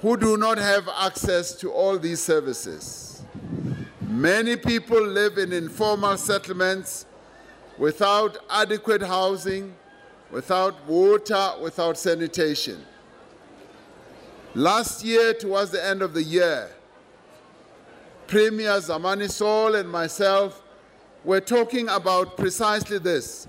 who 0.00 0.16
do 0.16 0.36
not 0.36 0.58
have 0.58 0.88
access 0.98 1.54
to 1.60 1.70
all 1.70 1.96
these 1.96 2.20
services. 2.20 3.22
Many 4.00 4.56
people 4.56 5.00
live 5.00 5.38
in 5.38 5.52
informal 5.52 6.16
settlements 6.16 7.06
without 7.78 8.38
adequate 8.50 9.02
housing, 9.02 9.76
without 10.32 10.74
water, 10.88 11.52
without 11.62 11.96
sanitation. 11.96 12.84
Last 14.56 15.04
year, 15.04 15.32
towards 15.34 15.70
the 15.70 15.84
end 15.84 16.02
of 16.02 16.14
the 16.14 16.22
year, 16.24 16.68
Premier 18.26 18.78
Zamani 18.80 19.30
Sol 19.30 19.74
and 19.74 19.88
myself 19.90 20.62
were 21.24 21.40
talking 21.40 21.88
about 21.88 22.36
precisely 22.36 22.98
this. 22.98 23.46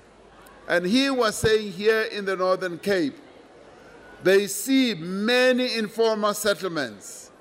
And 0.68 0.86
he 0.86 1.10
was 1.10 1.36
saying 1.36 1.72
here 1.72 2.04
in 2.04 2.26
the 2.26 2.36
Northern 2.36 2.78
Cape, 2.78 3.16
they 4.24 4.48
see 4.48 4.94
many 4.94 5.76
informal 5.76 6.34
settlements 6.34 7.32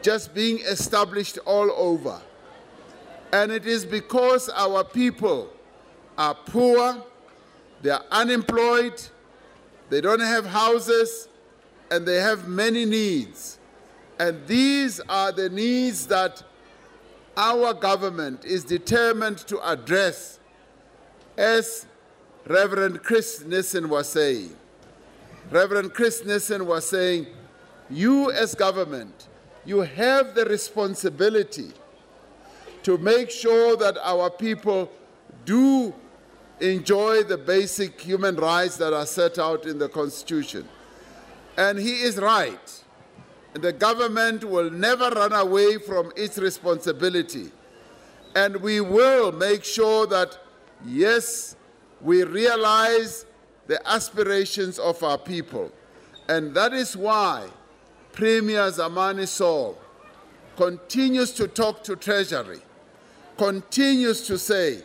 just 0.00 0.34
being 0.34 0.58
established 0.60 1.38
all 1.44 1.70
over. 1.72 2.20
And 3.32 3.52
it 3.52 3.66
is 3.66 3.84
because 3.84 4.48
our 4.48 4.84
people 4.84 5.50
are 6.16 6.34
poor, 6.34 7.04
they 7.82 7.90
are 7.90 8.04
unemployed, 8.10 9.02
they 9.90 10.00
don't 10.00 10.20
have 10.20 10.46
houses, 10.46 11.28
and 11.90 12.06
they 12.06 12.16
have 12.16 12.48
many 12.48 12.84
needs. 12.84 13.58
And 14.18 14.46
these 14.46 15.00
are 15.08 15.30
the 15.30 15.48
needs 15.48 16.06
that 16.06 16.42
our 17.38 17.72
government 17.72 18.44
is 18.44 18.64
determined 18.64 19.38
to 19.38 19.60
address, 19.70 20.40
as 21.36 21.86
Reverend 22.46 23.04
Chris 23.04 23.44
Nissen 23.46 23.88
was 23.88 24.08
saying. 24.08 24.56
Reverend 25.48 25.94
Chris 25.94 26.24
Nissen 26.24 26.66
was 26.66 26.90
saying, 26.90 27.28
you 27.88 28.32
as 28.32 28.56
government, 28.56 29.28
you 29.64 29.80
have 29.82 30.34
the 30.34 30.44
responsibility 30.46 31.70
to 32.82 32.98
make 32.98 33.30
sure 33.30 33.76
that 33.76 33.96
our 34.02 34.30
people 34.30 34.90
do 35.44 35.94
enjoy 36.60 37.22
the 37.22 37.38
basic 37.38 38.00
human 38.00 38.34
rights 38.34 38.76
that 38.78 38.92
are 38.92 39.06
set 39.06 39.38
out 39.38 39.64
in 39.64 39.78
the 39.78 39.88
Constitution. 39.88 40.68
And 41.56 41.78
he 41.78 42.02
is 42.02 42.16
right. 42.16 42.84
The 43.54 43.72
government 43.72 44.44
will 44.44 44.70
never 44.70 45.10
run 45.10 45.32
away 45.32 45.78
from 45.78 46.12
its 46.16 46.38
responsibility. 46.38 47.50
And 48.36 48.56
we 48.56 48.80
will 48.80 49.32
make 49.32 49.64
sure 49.64 50.06
that, 50.06 50.38
yes, 50.84 51.56
we 52.00 52.24
realize 52.24 53.24
the 53.66 53.86
aspirations 53.88 54.78
of 54.78 55.02
our 55.02 55.18
people. 55.18 55.72
And 56.28 56.54
that 56.54 56.72
is 56.72 56.96
why 56.96 57.48
Premier 58.12 58.70
Zamani 58.70 59.26
Sol 59.26 59.78
continues 60.56 61.32
to 61.32 61.48
talk 61.48 61.82
to 61.84 61.96
Treasury, 61.96 62.60
continues 63.36 64.22
to 64.26 64.36
say, 64.38 64.82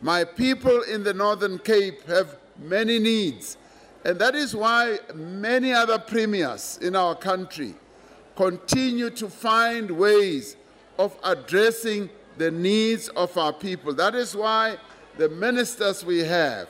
my 0.00 0.24
people 0.24 0.82
in 0.82 1.02
the 1.02 1.14
Northern 1.14 1.58
Cape 1.58 2.02
have 2.06 2.36
many 2.58 2.98
needs. 2.98 3.56
And 4.04 4.18
that 4.18 4.34
is 4.34 4.54
why 4.54 4.98
many 5.14 5.72
other 5.72 5.98
premiers 5.98 6.78
in 6.82 6.94
our 6.94 7.14
country 7.14 7.74
continue 8.36 9.10
to 9.10 9.28
find 9.28 9.90
ways 9.90 10.56
of 10.98 11.16
addressing 11.24 12.10
the 12.36 12.50
needs 12.50 13.08
of 13.10 13.36
our 13.38 13.52
people. 13.52 13.94
That 13.94 14.14
is 14.14 14.36
why 14.36 14.76
the 15.16 15.28
ministers 15.28 16.04
we 16.04 16.18
have 16.20 16.68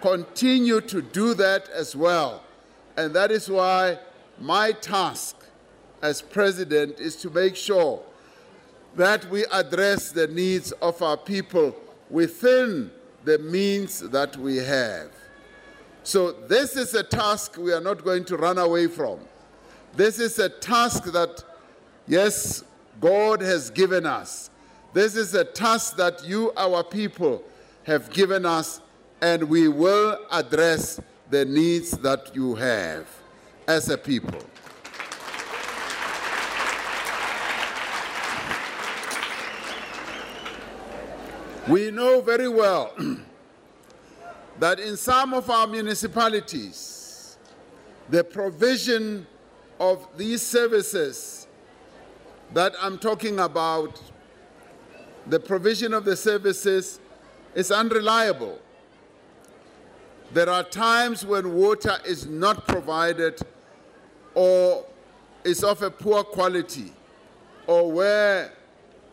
continue 0.00 0.80
to 0.80 1.00
do 1.00 1.34
that 1.34 1.68
as 1.68 1.94
well. 1.94 2.42
And 2.96 3.14
that 3.14 3.30
is 3.30 3.48
why 3.48 3.98
my 4.40 4.72
task 4.72 5.36
as 6.02 6.20
president 6.20 6.98
is 6.98 7.14
to 7.16 7.30
make 7.30 7.54
sure 7.54 8.02
that 8.96 9.24
we 9.30 9.44
address 9.52 10.10
the 10.10 10.26
needs 10.26 10.72
of 10.72 11.00
our 11.00 11.16
people 11.16 11.74
within 12.10 12.90
the 13.24 13.38
means 13.38 14.00
that 14.00 14.36
we 14.36 14.56
have. 14.56 15.10
So, 16.04 16.32
this 16.32 16.76
is 16.76 16.94
a 16.94 17.02
task 17.02 17.56
we 17.56 17.72
are 17.72 17.80
not 17.80 18.04
going 18.04 18.24
to 18.24 18.36
run 18.36 18.58
away 18.58 18.88
from. 18.88 19.20
This 19.94 20.18
is 20.18 20.38
a 20.38 20.48
task 20.48 21.04
that, 21.04 21.44
yes, 22.08 22.64
God 23.00 23.40
has 23.40 23.70
given 23.70 24.04
us. 24.04 24.50
This 24.92 25.16
is 25.16 25.34
a 25.34 25.44
task 25.44 25.96
that 25.96 26.26
you, 26.26 26.52
our 26.56 26.82
people, 26.82 27.42
have 27.84 28.10
given 28.10 28.46
us 28.46 28.80
and 29.20 29.44
we 29.44 29.68
will 29.68 30.18
address 30.30 31.00
the 31.30 31.44
needs 31.44 31.92
that 31.92 32.34
you 32.34 32.56
have 32.56 33.06
as 33.68 33.88
a 33.88 33.96
people. 33.96 34.40
We 41.68 41.92
know 41.92 42.20
very 42.20 42.48
well 42.48 42.92
that 44.58 44.78
in 44.78 44.96
some 44.96 45.34
of 45.34 45.50
our 45.50 45.66
municipalities, 45.66 47.38
the 48.08 48.22
provision 48.22 49.26
of 49.80 50.06
these 50.16 50.42
services 50.42 51.46
that 52.52 52.74
I'm 52.80 52.98
talking 52.98 53.40
about, 53.40 54.00
the 55.26 55.40
provision 55.40 55.94
of 55.94 56.04
the 56.04 56.16
services 56.16 57.00
is 57.54 57.70
unreliable. 57.70 58.58
There 60.32 60.48
are 60.48 60.64
times 60.64 61.26
when 61.26 61.54
water 61.54 61.96
is 62.06 62.26
not 62.26 62.66
provided 62.66 63.40
or 64.34 64.84
is 65.44 65.62
of 65.62 65.82
a 65.82 65.90
poor 65.90 66.24
quality 66.24 66.92
or 67.66 67.90
where 67.90 68.52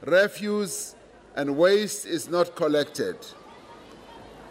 refuse 0.02 0.96
and 1.36 1.58
waste 1.58 2.06
is 2.06 2.30
not 2.30 2.56
collected. 2.56 3.18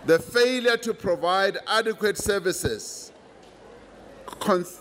The 0.08 0.18
failure 0.18 0.78
to 0.78 0.94
provide 0.94 1.58
adequate 1.66 2.16
services 2.16 3.12
cons 4.40 4.80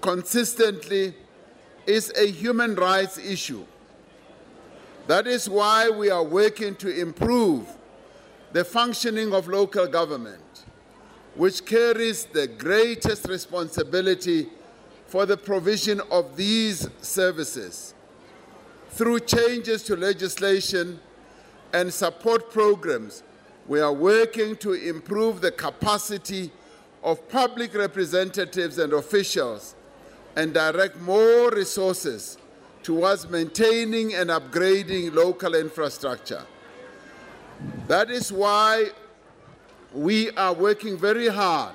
consistently 0.00 1.12
is 1.86 2.10
a 2.16 2.30
human 2.30 2.74
rights 2.76 3.18
issue. 3.18 3.66
That 5.08 5.26
is 5.26 5.46
why 5.46 5.90
we 5.90 6.08
are 6.08 6.24
working 6.24 6.74
to 6.76 6.88
improve 6.88 7.68
the 8.54 8.64
functioning 8.64 9.34
of 9.34 9.46
local 9.46 9.86
government 9.86 10.64
which 11.34 11.66
carries 11.66 12.24
the 12.24 12.46
greatest 12.46 13.28
responsibility 13.28 14.48
for 15.06 15.26
the 15.26 15.36
provision 15.36 16.00
of 16.10 16.34
these 16.34 16.88
services. 17.02 17.92
Through 18.88 19.20
changes 19.20 19.82
to 19.82 19.96
legislation 19.96 20.98
and 21.74 21.92
support 21.92 22.50
programs, 22.50 23.22
we 23.68 23.80
are 23.80 23.92
working 23.92 24.56
to 24.56 24.72
improve 24.72 25.40
the 25.40 25.50
capacity 25.52 26.50
of 27.02 27.28
public 27.28 27.74
representatives 27.74 28.78
and 28.78 28.92
officials 28.92 29.74
and 30.36 30.54
direct 30.54 30.96
more 31.00 31.50
resources 31.50 32.38
towards 32.82 33.28
maintaining 33.28 34.14
and 34.14 34.30
upgrading 34.30 35.14
local 35.14 35.54
infrastructure. 35.54 36.44
That 37.86 38.10
is 38.10 38.32
why 38.32 38.90
we 39.94 40.30
are 40.30 40.52
working 40.52 40.96
very 40.96 41.28
hard 41.28 41.74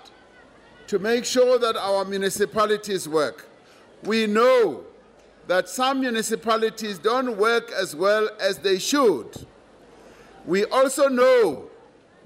to 0.88 1.00
make 1.00 1.24
sure 1.26 1.60
that 1.60 1.76
our 1.78 2.04
municipalities 2.06 3.08
work. 3.08 3.48
We 4.04 4.28
know 4.28 4.84
that 5.48 5.70
some 5.70 6.02
municipalities 6.02 6.98
don't 6.98 7.38
work 7.38 7.72
as 7.72 7.96
well 7.96 8.30
as 8.40 8.58
they 8.60 8.80
should. 8.80 9.46
We 10.46 10.66
also 10.66 11.08
know 11.08 11.70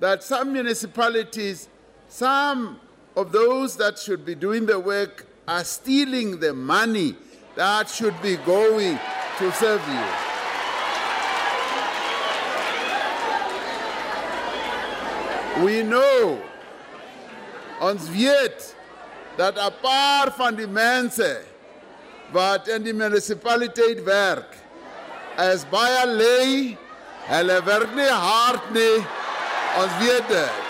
that 0.01 0.23
some 0.23 0.51
municipalities, 0.51 1.69
some 2.09 2.79
of 3.15 3.31
those 3.31 3.77
that 3.77 3.99
should 3.99 4.25
be 4.25 4.33
doing 4.35 4.65
the 4.65 4.77
work, 4.79 5.27
are 5.47 5.63
stealing 5.63 6.39
the 6.39 6.53
money 6.53 7.15
that 7.55 7.87
should 7.87 8.19
be 8.21 8.35
going 8.37 8.99
to 9.37 9.51
serve 9.53 9.81
you. 9.87 10.05
We 15.65 15.83
know 15.83 16.41
ons 17.79 18.09
weet 18.09 18.75
dat 19.37 19.57
'n 19.57 19.73
paar 19.81 20.31
van 20.37 20.55
die 20.55 20.67
mense 20.67 21.41
wat 22.31 22.67
in 22.67 22.83
die 22.83 22.93
munisipaliteit 22.93 24.03
werk 24.03 24.55
is 25.37 25.65
baie 25.69 26.05
lei. 26.07 26.77
Hulle 27.27 27.61
werk 27.65 27.93
nie 27.95 28.09
hard 28.09 28.71
nie. 28.73 29.20
Ons 29.79 29.91
weet 29.99 30.27
dit. 30.27 30.67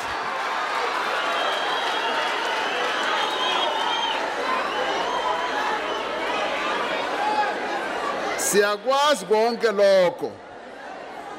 Siyakwazi 8.37 9.25
konke 9.25 9.71
lokho. 9.71 10.31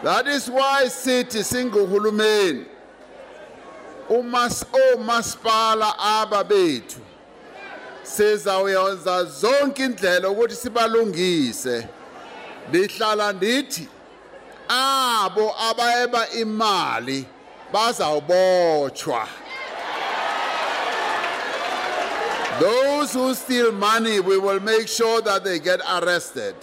That 0.03 0.27
is 0.27 0.49
why 0.49 0.89
sithi 0.89 1.45
singuhulumeni 1.45 2.67
umas 4.09 4.65
omasipala 4.95 5.99
aba 5.99 6.45
bethu 6.45 7.01
sizawuyenza 8.03 9.25
zonke 9.25 9.85
indlela 9.85 10.29
ukuthi 10.29 10.55
sibalungise 10.55 11.89
lihlala 12.73 13.33
ndithi 13.33 13.89
abo 14.69 15.55
abayeba 15.71 16.29
imali 16.31 17.27
bazawubotshwa 17.73 19.27
Those 22.61 23.15
who 23.15 23.35
steal 23.35 23.73
money, 23.73 24.21
we 24.21 24.39
will 24.39 24.61
make 24.61 24.87
sure 24.87 25.21
that 25.23 25.43
they 25.43 25.59
get 25.59 25.81
arrested. 25.81 26.55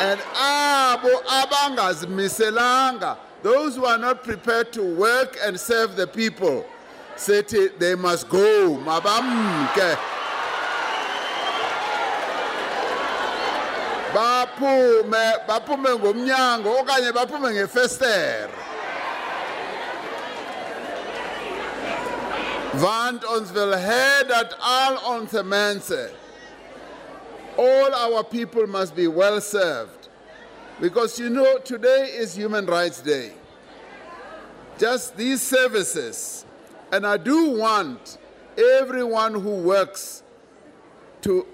And 0.00 0.20
abo 0.20 1.22
abangazimiselanga, 1.24 3.16
those 3.42 3.76
who 3.76 3.86
are 3.86 3.98
not 3.98 4.24
prepared 4.24 4.72
to 4.72 4.82
work 4.82 5.38
and 5.42 5.58
serve 5.58 5.96
the 5.96 6.06
people, 6.06 6.66
they 7.78 7.94
must 7.94 8.28
go. 8.28 8.76
Mabamke. 8.84 10.09
Baphume, 14.12 15.46
baphume 15.46 15.98
ngomnyango 15.98 16.80
okanye 16.80 17.12
baphume 17.12 17.52
ngefestere. 17.52 18.50
Want 22.82 23.24
ons 23.24 23.52
wil 23.52 23.72
hê 23.72 24.28
dat 24.28 24.54
al 24.60 24.98
onze 25.06 25.42
mense, 25.42 26.10
all 27.56 27.94
our 27.94 28.24
people 28.24 28.66
must 28.66 28.96
be 28.96 29.06
well 29.06 29.40
served. 29.40 30.08
Because 30.80 31.18
you 31.18 31.30
know, 31.30 31.58
today 31.58 32.10
is 32.14 32.34
Human 32.34 32.66
Rights 32.66 33.00
Day. 33.00 33.32
Just 34.78 35.16
these 35.16 35.42
services, 35.42 36.44
and 36.90 37.06
I 37.06 37.16
do 37.16 37.50
want 37.50 38.18
everyone 38.56 39.34
who 39.34 39.56
works 39.56 40.22
to, 41.22 41.46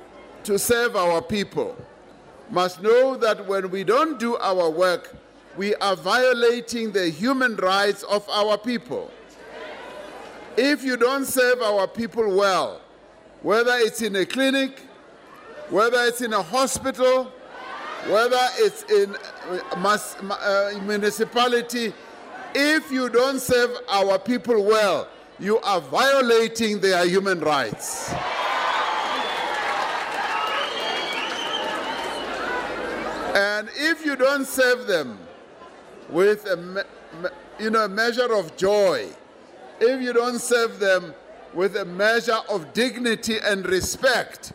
to 0.44 0.58
serve 0.58 0.96
our 0.96 1.20
people 1.20 1.76
must 2.50 2.82
know 2.82 3.16
that 3.16 3.46
when 3.46 3.70
we 3.70 3.84
don't 3.84 4.18
do 4.18 4.36
our 4.36 4.70
work, 4.70 5.14
we 5.56 5.74
are 5.76 5.96
violating 5.96 6.92
the 6.92 7.08
human 7.08 7.56
rights 7.56 8.02
of 8.04 8.28
our 8.28 8.58
people. 8.58 9.10
If 10.56 10.84
you 10.84 10.96
don't 10.96 11.24
serve 11.24 11.60
our 11.60 11.86
people 11.86 12.34
well, 12.36 12.80
whether 13.42 13.72
it's 13.76 14.02
in 14.02 14.16
a 14.16 14.26
clinic, 14.26 14.80
whether 15.70 15.98
it's 16.04 16.20
in 16.20 16.32
a 16.32 16.42
hospital, 16.42 17.32
whether 18.08 18.38
it's 18.58 18.82
in 18.84 19.16
a 19.72 19.76
mas- 19.78 20.16
ma- 20.22 20.34
uh, 20.36 20.72
municipality, 20.82 21.92
if 22.54 22.90
you 22.90 23.08
don't 23.08 23.40
serve 23.40 23.70
our 23.88 24.18
people 24.18 24.64
well, 24.64 25.08
you 25.38 25.58
are 25.60 25.80
violating 25.80 26.80
their 26.80 27.04
human 27.06 27.40
rights. 27.40 28.14
And 33.36 33.68
if 33.76 34.02
you 34.02 34.16
don't 34.16 34.46
serve 34.46 34.86
them 34.86 35.18
with 36.08 36.46
a 36.46 36.56
me- 36.56 37.28
you 37.60 37.68
know, 37.68 37.84
a 37.84 37.88
measure 37.88 38.32
of 38.32 38.56
joy, 38.56 39.10
if 39.78 40.00
you 40.00 40.14
don't 40.14 40.38
serve 40.38 40.78
them 40.78 41.14
with 41.52 41.76
a 41.76 41.84
measure 41.84 42.38
of 42.48 42.72
dignity 42.72 43.36
and 43.38 43.66
respect, 43.66 44.54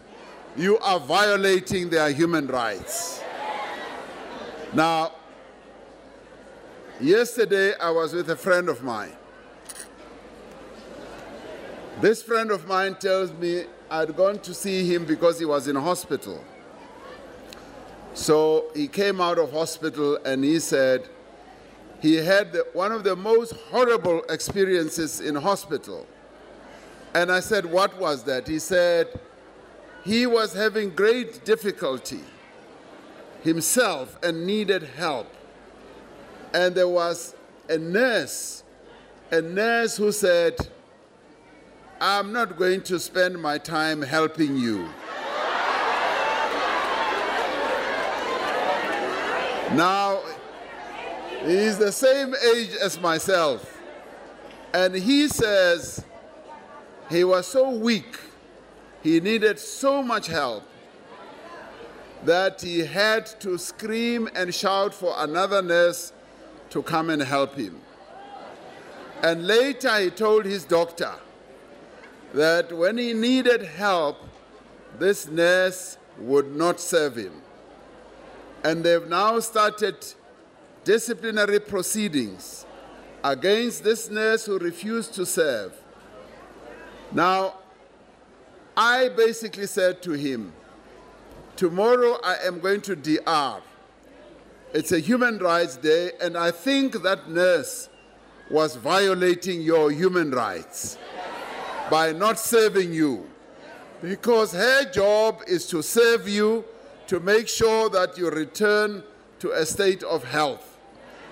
you 0.57 0.79
are 0.79 0.99
violating 0.99 1.91
their 1.91 2.09
human 2.09 2.47
rights. 2.47 3.21
Now, 4.73 5.11
yesterday 6.99 7.75
I 7.77 7.91
was 7.91 8.13
with 8.13 8.31
a 8.31 8.35
friend 8.35 8.67
of 8.67 8.81
mine. 8.83 9.15
This 12.01 12.23
friend 12.23 12.49
of 12.49 12.67
mine 12.67 12.95
tells 12.95 13.31
me 13.31 13.65
I'd 13.91 14.15
gone 14.15 14.39
to 14.39 14.55
see 14.55 14.91
him 14.91 15.05
because 15.05 15.37
he 15.37 15.45
was 15.45 15.67
in 15.67 15.75
hospital. 15.75 16.43
So 18.13 18.71
he 18.76 18.88
came 18.88 19.21
out 19.21 19.39
of 19.39 19.52
hospital 19.52 20.17
and 20.26 20.43
he 20.43 20.60
said 20.60 21.08
he 22.02 22.15
had 22.15 22.58
one 22.74 22.91
of 22.91 23.04
the 23.04 23.15
most 23.15 23.54
horrible 23.69 24.24
experiences 24.24 25.21
in 25.21 25.36
hospital. 25.36 26.06
And 27.13 27.32
I 27.32 27.39
said, 27.39 27.65
What 27.65 27.97
was 28.00 28.24
that? 28.24 28.47
He 28.47 28.60
said 28.60 29.19
he 30.04 30.26
was 30.26 30.54
having 30.54 30.89
great 30.89 31.45
difficulty 31.45 32.21
himself 33.43 34.17
and 34.24 34.45
needed 34.45 34.84
help. 34.84 35.28
And 36.54 36.76
there 36.76 36.88
was 36.88 37.36
a 37.69 37.78
nurse, 37.78 38.63
a 39.32 39.41
nurse 39.41 39.97
who 39.97 40.12
said, 40.12 40.56
I'm 42.00 42.34
not 42.34 42.58
going 42.58 42.82
to 42.84 43.00
spend 43.00 43.39
my 43.39 43.58
time 43.60 44.02
helping 44.02 44.58
you. 44.58 44.89
Now, 49.75 50.21
he's 51.45 51.77
the 51.77 51.93
same 51.93 52.36
age 52.53 52.71
as 52.81 52.99
myself. 52.99 53.79
And 54.73 54.93
he 54.93 55.29
says 55.29 56.03
he 57.10 57.23
was 57.23 57.47
so 57.47 57.69
weak, 57.69 58.17
he 59.01 59.19
needed 59.19 59.60
so 59.60 60.03
much 60.03 60.27
help 60.27 60.63
that 62.23 62.62
he 62.62 62.79
had 62.79 63.25
to 63.39 63.57
scream 63.57 64.29
and 64.36 64.53
shout 64.53 64.93
for 64.93 65.13
another 65.17 65.62
nurse 65.62 66.12
to 66.69 66.84
come 66.84 67.10
and 67.10 67.21
help 67.21 67.55
him. 67.55 67.81
And 69.23 69.47
later 69.47 69.97
he 69.99 70.10
told 70.10 70.45
his 70.45 70.65
doctor 70.65 71.13
that 72.34 72.71
when 72.71 72.97
he 72.97 73.13
needed 73.13 73.62
help, 73.62 74.17
this 74.99 75.27
nurse 75.27 75.97
would 76.17 76.55
not 76.55 76.79
serve 76.79 77.15
him. 77.15 77.40
And 78.63 78.84
they've 78.84 79.08
now 79.08 79.39
started 79.39 79.95
disciplinary 80.84 81.60
proceedings 81.60 82.65
against 83.24 83.84
this 83.84 84.10
nurse 84.10 84.45
who 84.45 84.58
refused 84.60 85.13
to 85.15 85.26
serve. 85.26 85.74
Now, 87.12 87.56
I 88.76 89.10
basically 89.10 89.67
said 89.67 90.02
to 90.04 90.12
him, 90.12 90.54
Tomorrow 91.56 92.19
I 92.24 92.38
am 92.45 92.60
going 92.60 92.82
to 92.82 92.95
DR. 92.95 93.62
It's 94.74 94.91
a 94.91 95.00
Human 95.00 95.38
Rights 95.38 95.76
Day, 95.76 96.12
and 96.21 96.38
I 96.38 96.52
think 96.52 97.04
that 97.04 97.30
nurse 97.30 97.89
was 98.50 98.76
violating 98.76 99.62
your 99.62 99.91
human 99.91 100.32
rights 100.32 100.97
by 101.89 102.13
not 102.13 102.39
serving 102.39 102.93
you. 102.93 103.30
Because 104.02 104.54
her 104.54 104.89
job 104.91 105.43
is 105.45 105.67
to 105.67 105.84
serve 105.84 106.28
you, 106.28 106.65
to 107.12 107.19
make 107.19 107.50
sure 107.50 107.89
that 107.89 108.17
you 108.17 108.30
return 108.30 109.04
to 109.38 109.52
a 109.52 109.65
state 109.65 110.02
of 110.02 110.24
health. 110.24 110.78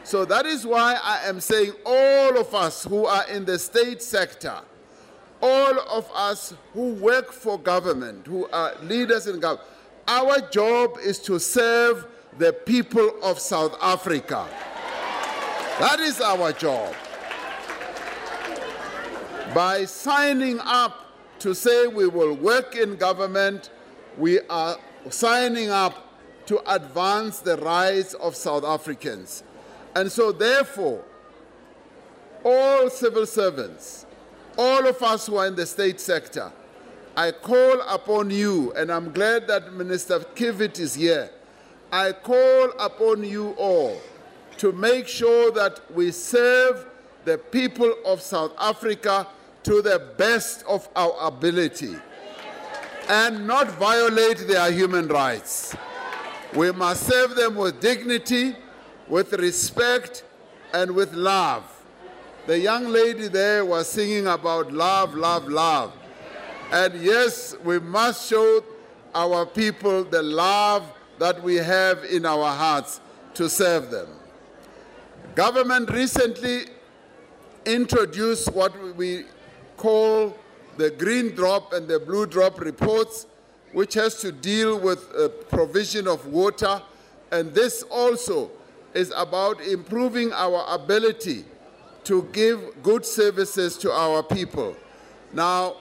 So 0.04 0.26
that 0.26 0.46
is 0.46 0.68
why 0.68 1.00
I 1.02 1.22
am 1.26 1.40
saying 1.40 1.72
all 1.86 2.38
of 2.38 2.54
us 2.54 2.84
who 2.84 3.06
are 3.06 3.26
in 3.30 3.46
the 3.46 3.58
state 3.58 4.02
sector, 4.02 4.60
all 5.42 5.80
of 5.80 6.12
us 6.14 6.54
who 6.74 6.96
work 6.96 7.32
for 7.32 7.58
government, 7.58 8.28
who 8.28 8.46
are 8.50 8.76
leaders 8.82 9.28
in 9.28 9.40
government, 9.40 9.70
our 10.06 10.42
job 10.50 10.98
is 11.02 11.18
to 11.20 11.40
serve 11.40 12.08
the 12.38 12.52
people 12.52 13.14
of 13.24 13.40
South 13.40 13.78
Africa. 13.82 14.50
That 15.80 16.02
is 16.02 16.20
our 16.20 16.52
job. 16.52 16.94
By 19.56 19.86
signing 19.86 20.60
up 20.60 21.06
to 21.40 21.56
say 21.56 21.88
we 21.88 22.10
will 22.10 22.36
work 22.36 22.76
in 22.76 22.98
government, 22.98 23.70
we 24.18 24.42
are 24.50 24.78
signing 25.10 25.70
up 25.70 26.08
to 26.48 26.60
advance 26.74 27.40
the 27.40 27.58
rights 27.58 28.16
of 28.16 28.36
South 28.36 28.64
Africans. 28.64 29.44
And 29.96 30.12
so, 30.12 30.32
therefore, 30.32 31.04
all 32.44 32.90
civil 32.90 33.26
servants, 33.26 34.06
all 34.58 34.88
of 34.88 35.02
us 35.02 35.28
who 35.28 35.38
are 35.38 35.48
in 35.48 35.56
the 35.56 35.66
state 35.66 36.00
sector, 36.00 36.52
I 37.16 37.32
call 37.32 37.82
upon 37.82 38.30
you, 38.30 38.72
and 38.74 38.92
I'm 38.92 39.12
glad 39.12 39.48
that 39.48 39.74
Minister 39.74 40.20
Kivit 40.20 40.80
is 40.80 40.96
here. 40.96 41.30
I 41.92 42.12
call 42.12 42.72
upon 42.80 43.24
you 43.24 43.52
all 43.58 44.00
to 44.58 44.72
make 44.72 45.08
sure 45.08 45.52
that 45.52 45.80
we 45.94 46.12
serve 46.12 46.86
the 47.26 47.38
people 47.38 47.94
of 48.06 48.22
South 48.22 48.54
Africa 48.60 49.28
to 49.64 49.82
the 49.82 50.14
best 50.18 50.64
of 50.68 50.88
our 50.96 51.14
ability 51.28 51.96
and 53.10 53.48
not 53.48 53.72
violate 53.72 54.48
their 54.48 54.72
human 54.72 55.08
rights. 55.08 55.76
We 56.56 56.72
must 56.72 57.08
serve 57.08 57.36
them 57.36 57.56
with 57.56 57.82
dignity, 57.82 58.56
with 59.08 59.34
respect, 59.34 60.24
and 60.74 60.92
with 60.92 61.14
love. 61.14 61.64
The 62.46 62.60
young 62.60 62.88
lady 62.88 63.28
there 63.28 63.66
was 63.66 63.90
singing 63.90 64.28
about 64.28 64.72
love, 64.72 65.16
love, 65.16 65.48
love. 65.48 65.92
And 66.72 67.02
yes, 67.02 67.56
we 67.64 67.80
must 67.80 68.30
show 68.30 68.64
our 69.16 69.46
people 69.46 70.04
the 70.04 70.22
love 70.22 70.92
that 71.18 71.42
we 71.42 71.56
have 71.56 72.04
in 72.06 72.28
our 72.28 72.56
hearts 72.56 73.02
to 73.34 73.50
serve 73.50 73.90
them. 73.90 74.08
Government 75.34 75.90
recently 75.90 76.66
introduced 77.66 78.54
what 78.54 78.96
we 78.96 79.26
call 79.78 80.38
the 80.80 80.90
green 80.90 81.36
drop 81.36 81.74
and 81.74 81.88
the 81.88 82.00
blue 82.00 82.26
drop 82.26 82.60
reports, 82.62 83.28
which 83.74 83.94
has 83.96 84.16
to 84.22 84.32
deal 84.32 84.80
with 84.80 85.14
uh, 85.14 85.28
provision 85.50 86.08
of 86.08 86.26
water. 86.28 86.82
And 87.32 87.54
this 87.54 87.84
also 87.84 88.50
is 88.94 89.14
about 89.16 89.62
improving 89.62 90.32
our 90.34 90.66
ability 90.74 91.44
to 92.06 92.24
give 92.32 92.82
good 92.82 93.06
services 93.06 93.78
to 93.78 93.92
our 93.92 94.24
people. 94.24 94.76
Now, 95.34 95.76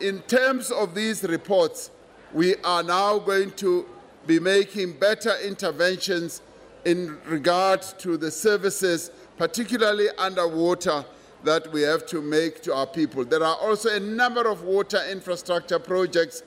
in 0.00 0.20
terms 0.22 0.70
of 0.70 0.94
these 0.94 1.22
reports, 1.22 1.90
we 2.32 2.56
are 2.56 2.82
now 2.82 3.18
going 3.20 3.52
to 3.52 3.86
be 4.26 4.40
making 4.40 4.94
better 4.94 5.34
interventions 5.44 6.42
in 6.84 7.18
regard 7.26 7.82
to 7.98 8.16
the 8.16 8.30
services, 8.30 9.10
particularly 9.38 10.08
underwater, 10.18 11.04
that 11.44 11.70
we 11.72 11.82
have 11.82 12.06
to 12.06 12.20
make 12.20 12.62
to 12.62 12.74
our 12.74 12.86
people. 12.86 13.24
There 13.24 13.42
are 13.42 13.56
also 13.56 13.94
a 13.94 14.00
number 14.00 14.48
of 14.48 14.62
water 14.62 15.00
infrastructure 15.10 15.78
projects 15.78 16.42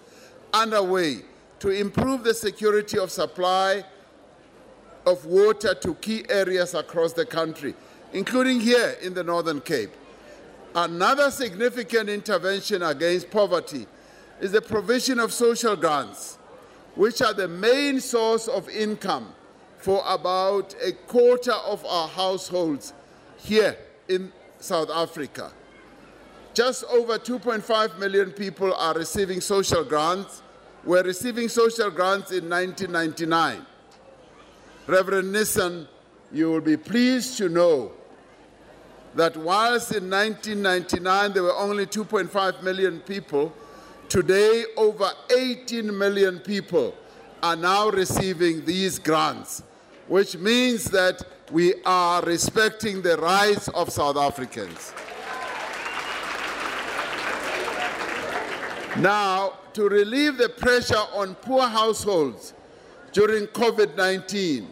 underway 0.53 1.19
to 1.59 1.69
improve 1.69 2.23
the 2.23 2.33
security 2.33 2.99
of 2.99 3.11
supply 3.11 3.83
of 5.05 5.25
water 5.25 5.73
to 5.73 5.95
key 5.95 6.25
areas 6.29 6.73
across 6.73 7.13
the 7.13 7.25
country, 7.25 7.73
including 8.13 8.59
here 8.59 8.97
in 9.01 9.13
the 9.13 9.23
Northern 9.23 9.61
Cape. 9.61 9.91
Another 10.75 11.31
significant 11.31 12.09
intervention 12.09 12.83
against 12.83 13.31
poverty 13.31 13.87
is 14.41 14.51
the 14.51 14.61
provision 14.61 15.19
of 15.19 15.31
social 15.31 15.75
grants, 15.75 16.37
which 16.95 17.21
are 17.21 17.33
the 17.33 17.47
main 17.47 17.99
source 17.99 18.47
of 18.47 18.67
income 18.69 19.33
for 19.77 20.03
about 20.05 20.75
a 20.83 20.91
quarter 20.91 21.53
of 21.53 21.85
our 21.85 22.07
households 22.07 22.93
here 23.37 23.77
in 24.09 24.31
South 24.59 24.89
Africa. 24.89 25.51
Just 26.53 26.83
over 26.85 27.19
2.5 27.19 27.99
million 27.99 28.31
people 28.31 28.73
are 28.73 28.93
receiving 28.95 29.41
social 29.41 29.83
grants. 29.83 30.41
Were 30.83 31.03
receiving 31.03 31.49
social 31.49 31.91
grants 31.91 32.31
in 32.31 32.49
1999. 32.49 33.65
Reverend 34.87 35.35
Nissan, 35.35 35.85
you 36.31 36.49
will 36.49 36.61
be 36.61 36.77
pleased 36.77 37.37
to 37.39 37.49
know 37.49 37.91
that 39.15 39.35
whilst 39.35 39.91
in 39.91 40.09
1999 40.09 41.33
there 41.33 41.43
were 41.43 41.55
only 41.55 41.85
2.5 41.85 42.63
million 42.63 43.01
people, 43.01 43.51
today 44.07 44.63
over 44.77 45.09
18 45.35 45.95
million 45.97 46.39
people 46.39 46.95
are 47.43 47.55
now 47.55 47.89
receiving 47.89 48.63
these 48.65 48.97
grants, 48.97 49.63
which 50.07 50.37
means 50.37 50.85
that 50.85 51.21
we 51.51 51.75
are 51.85 52.21
respecting 52.23 53.01
the 53.01 53.17
rights 53.17 53.69
of 53.69 53.89
South 53.89 54.17
Africans. 54.17 54.93
Now, 58.97 59.53
to 59.73 59.87
relieve 59.87 60.37
the 60.37 60.49
pressure 60.49 60.95
on 61.13 61.35
poor 61.35 61.67
households 61.67 62.53
during 63.13 63.47
COVID 63.47 63.95
19, 63.95 64.67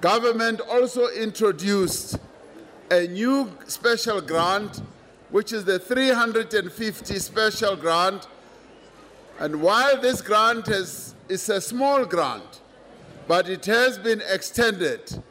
government 0.00 0.60
also 0.60 1.08
introduced 1.08 2.18
a 2.90 3.06
new 3.08 3.50
special 3.66 4.20
grant, 4.20 4.82
which 5.30 5.52
is 5.52 5.64
the 5.64 5.78
350 5.78 7.18
special 7.18 7.76
grant. 7.76 8.26
And 9.38 9.60
while 9.60 10.00
this 10.00 10.22
grant 10.22 10.68
is, 10.68 11.14
is 11.28 11.48
a 11.48 11.60
small 11.60 12.04
grant, 12.04 12.60
but 13.28 13.48
it 13.48 13.66
has 13.66 13.98
been 13.98 14.22
extended 14.28 15.22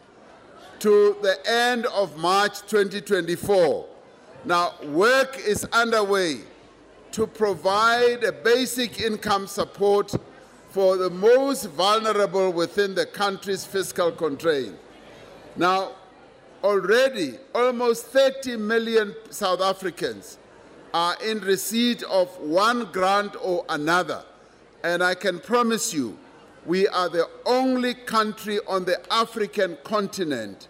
to 0.80 1.18
the 1.22 1.38
end 1.50 1.86
of 1.88 2.18
March 2.18 2.62
2024. 2.62 3.86
Now, 4.46 4.76
work 4.86 5.38
is 5.38 5.66
underway 5.66 6.40
to 7.12 7.28
provide 7.28 8.24
a 8.24 8.32
basic 8.32 9.02
income 9.02 9.48
support 9.48 10.16
for 10.70 10.98
the 10.98 11.10
most 11.10 11.66
vulnerable 11.66 12.52
within 12.52 12.96
the 12.96 13.06
country's 13.06 13.66
fiscal 13.66 14.12
constraint. 14.12 14.78
Now, 15.56 15.92
already 16.64 17.38
almost 17.54 18.06
30 18.08 18.58
million 18.58 19.16
South 19.30 19.62
Africans 19.62 20.38
are 20.94 21.16
in 21.24 21.40
receipt 21.42 22.04
of 22.04 22.30
one 22.40 22.86
grant 22.92 23.36
or 23.42 23.66
another. 23.70 24.24
And 24.84 25.04
I 25.04 25.16
can 25.16 25.40
promise 25.40 25.94
you, 25.94 26.18
we 26.66 26.88
are 26.88 27.10
the 27.10 27.30
only 27.46 27.94
country 27.94 28.60
on 28.68 28.86
the 28.86 29.00
African 29.12 29.78
continent 29.84 30.68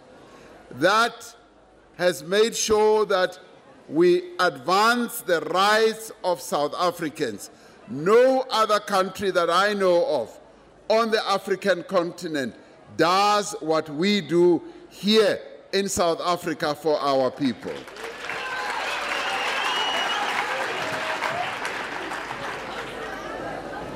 that 0.72 1.34
has 1.96 2.22
made 2.22 2.56
sure 2.56 3.04
that 3.06 3.38
we 3.88 4.22
advance 4.38 5.20
the 5.22 5.40
rights 5.40 6.12
of 6.22 6.40
South 6.40 6.74
Africans. 6.78 7.50
No 7.88 8.46
other 8.50 8.78
country 8.78 9.30
that 9.32 9.50
I 9.50 9.74
know 9.74 10.06
of 10.06 10.38
on 10.88 11.10
the 11.10 11.24
African 11.28 11.82
continent 11.82 12.54
does 12.96 13.54
what 13.60 13.88
we 13.88 14.20
do 14.20 14.62
here 14.88 15.40
in 15.72 15.88
South 15.88 16.20
Africa 16.20 16.74
for 16.74 16.98
our 17.00 17.30
people. 17.30 17.72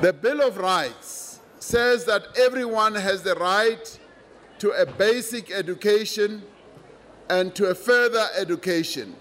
The 0.01 0.13
Bill 0.13 0.41
of 0.41 0.57
Rights 0.57 1.24
says 1.65 2.05
that 2.05 2.27
everyone 2.37 2.93
has 2.93 3.23
the 3.23 3.33
right 3.35 3.99
to 4.59 4.69
a 4.69 4.85
basic 4.85 5.49
education 5.51 6.43
and 7.27 7.55
to 7.55 7.65
a 7.65 7.75
further 7.75 8.27
education, 8.37 9.15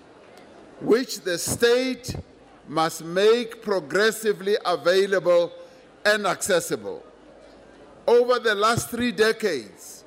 which 0.83 1.21
the 1.21 1.39
state 1.39 2.15
must 2.69 3.03
make 3.03 3.63
progressively 3.63 4.57
available 4.67 5.53
and 6.05 6.27
accessible. 6.27 7.03
Over 8.07 8.39
the 8.39 8.55
last 8.55 8.91
three 8.91 9.11
decades, 9.11 10.05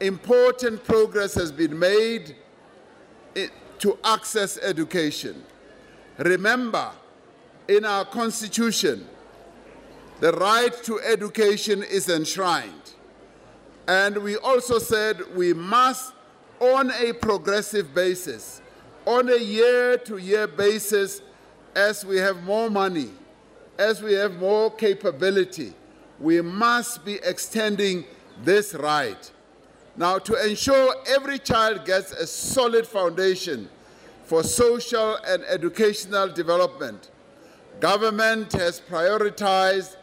important 0.00 0.84
progress 0.84 1.34
has 1.34 1.50
been 1.50 1.78
made 1.78 2.36
to 3.78 3.98
access 4.04 4.58
education. 4.58 5.42
Remember, 6.18 6.90
in 7.66 7.86
our 7.86 8.04
Constitution, 8.04 9.08
the 10.20 10.32
right 10.32 10.72
to 10.84 11.00
education 11.00 11.82
is 11.82 12.08
enshrined. 12.08 12.92
And 13.88 14.18
we 14.18 14.36
also 14.36 14.78
said 14.78 15.34
we 15.34 15.52
must 15.54 16.12
on 16.60 16.90
a 16.90 17.14
progressive 17.14 17.94
basis, 17.94 18.60
on 19.06 19.30
a 19.30 19.38
year 19.38 19.96
to 19.96 20.18
year 20.18 20.46
basis, 20.46 21.22
as 21.74 22.04
we 22.04 22.18
have 22.18 22.42
more 22.42 22.68
money, 22.70 23.10
as 23.78 24.02
we 24.02 24.12
have 24.12 24.38
more 24.38 24.70
capability, 24.70 25.72
we 26.18 26.42
must 26.42 27.02
be 27.02 27.14
extending 27.24 28.04
this 28.42 28.74
right. 28.74 29.30
Now, 29.96 30.18
to 30.18 30.46
ensure 30.46 30.94
every 31.08 31.38
child 31.38 31.86
gets 31.86 32.12
a 32.12 32.26
solid 32.26 32.86
foundation 32.86 33.70
for 34.24 34.42
social 34.42 35.16
and 35.26 35.42
educational 35.44 36.28
development, 36.28 37.10
government 37.80 38.52
has 38.52 38.80
prioritized 38.80 39.96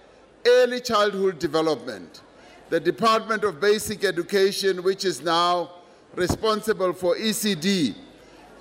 early 0.47 0.79
childhood 0.79 1.39
development. 1.39 2.21
The 2.69 2.79
Department 2.79 3.43
of 3.43 3.60
Basic 3.60 4.03
Education, 4.03 4.83
which 4.83 5.05
is 5.05 5.21
now 5.21 5.71
responsible 6.15 6.93
for 6.93 7.15
ECD, 7.15 7.95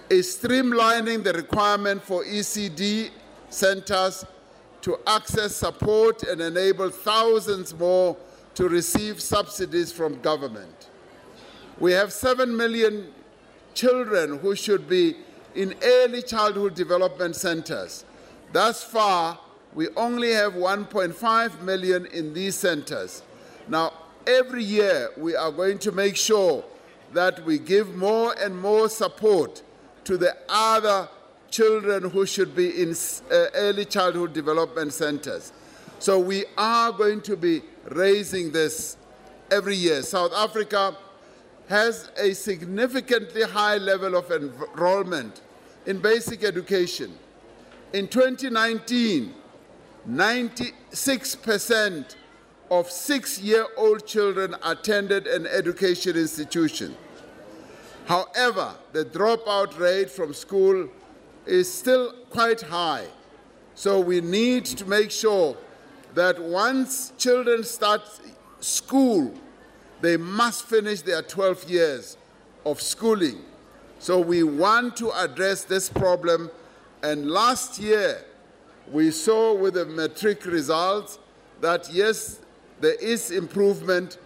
is 0.08 0.36
streamlining 0.36 1.24
the 1.24 1.32
requirement 1.32 2.02
for 2.02 2.24
ECD 2.24 3.10
centers 3.48 4.24
to 4.82 4.98
access 5.06 5.56
support 5.56 6.22
and 6.22 6.40
enable 6.40 6.90
thousands 6.90 7.76
more 7.76 8.16
to 8.54 8.68
receive 8.68 9.20
subsidies 9.20 9.90
from 9.90 10.20
government. 10.20 10.88
We 11.78 11.92
have 11.92 12.12
7 12.12 12.56
million 12.56 13.12
children 13.74 14.38
who 14.38 14.54
should 14.54 14.88
be 14.88 15.16
in 15.54 15.74
early 15.82 16.22
childhood 16.22 16.74
development 16.74 17.36
centers. 17.36 18.04
Thus 18.52 18.84
far, 18.84 19.38
we 19.76 19.88
only 19.94 20.32
have 20.32 20.54
1.5 20.54 21.60
million 21.60 22.06
in 22.06 22.32
these 22.32 22.54
centers. 22.54 23.22
Now, 23.68 23.92
every 24.26 24.64
year, 24.64 25.10
we 25.18 25.36
are 25.36 25.52
going 25.52 25.78
to 25.80 25.92
make 25.92 26.16
sure 26.16 26.64
that 27.12 27.44
we 27.44 27.58
give 27.58 27.94
more 27.94 28.34
and 28.40 28.58
more 28.58 28.88
support 28.88 29.62
to 30.04 30.16
the 30.16 30.34
other 30.48 31.10
children 31.50 32.10
who 32.10 32.24
should 32.24 32.56
be 32.56 32.82
in 32.82 32.92
uh, 33.30 33.48
early 33.54 33.84
childhood 33.84 34.32
development 34.32 34.94
centers. 34.94 35.52
So 35.98 36.18
we 36.18 36.46
are 36.56 36.90
going 36.90 37.20
to 37.22 37.36
be 37.36 37.60
raising 37.90 38.52
this 38.52 38.96
every 39.50 39.76
year. 39.76 40.02
South 40.02 40.32
Africa 40.32 40.96
has 41.68 42.10
a 42.16 42.32
significantly 42.32 43.42
high 43.42 43.76
level 43.76 44.16
of 44.16 44.30
enrollment 44.30 45.42
in 45.84 45.98
basic 45.98 46.44
education. 46.44 47.12
In 47.92 48.08
2019, 48.08 49.34
96% 50.08 52.16
of 52.70 52.90
six 52.90 53.40
year 53.40 53.66
old 53.76 54.06
children 54.06 54.56
attended 54.62 55.26
an 55.26 55.46
education 55.46 56.16
institution. 56.16 56.96
However, 58.06 58.74
the 58.92 59.04
dropout 59.04 59.78
rate 59.78 60.10
from 60.10 60.32
school 60.32 60.88
is 61.44 61.70
still 61.72 62.14
quite 62.30 62.62
high. 62.62 63.06
So 63.74 64.00
we 64.00 64.20
need 64.20 64.64
to 64.66 64.86
make 64.86 65.10
sure 65.10 65.56
that 66.14 66.40
once 66.40 67.12
children 67.18 67.64
start 67.64 68.02
school, 68.60 69.34
they 70.00 70.16
must 70.16 70.66
finish 70.66 71.02
their 71.02 71.22
12 71.22 71.68
years 71.68 72.16
of 72.64 72.80
schooling. 72.80 73.42
So 73.98 74.20
we 74.20 74.44
want 74.44 74.96
to 74.98 75.10
address 75.12 75.64
this 75.64 75.88
problem. 75.88 76.50
And 77.02 77.30
last 77.30 77.80
year, 77.80 78.24
we 78.92 79.10
saw 79.10 79.54
with 79.54 79.74
the 79.74 79.84
matric 79.84 80.44
results 80.44 81.18
that 81.60 81.88
yes, 81.92 82.40
there 82.80 82.94
is 82.94 83.30
improvement, 83.30 84.18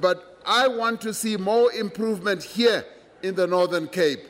but 0.00 0.38
I 0.44 0.68
want 0.68 1.00
to 1.02 1.14
see 1.14 1.36
more 1.36 1.72
improvement 1.72 2.42
here 2.42 2.84
in 3.22 3.34
the 3.34 3.46
Northern 3.46 3.88
Cape 3.88 4.20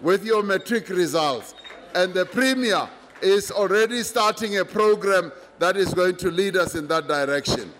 with 0.00 0.24
your 0.24 0.42
matric 0.42 0.88
results. 0.88 1.54
And 1.94 2.14
the 2.14 2.24
Premier 2.24 2.88
is 3.20 3.50
already 3.50 4.02
starting 4.02 4.58
a 4.58 4.64
program 4.64 5.32
that 5.58 5.76
is 5.76 5.92
going 5.92 6.16
to 6.16 6.30
lead 6.30 6.56
us 6.56 6.74
in 6.74 6.86
that 6.88 7.08
direction. 7.08 7.72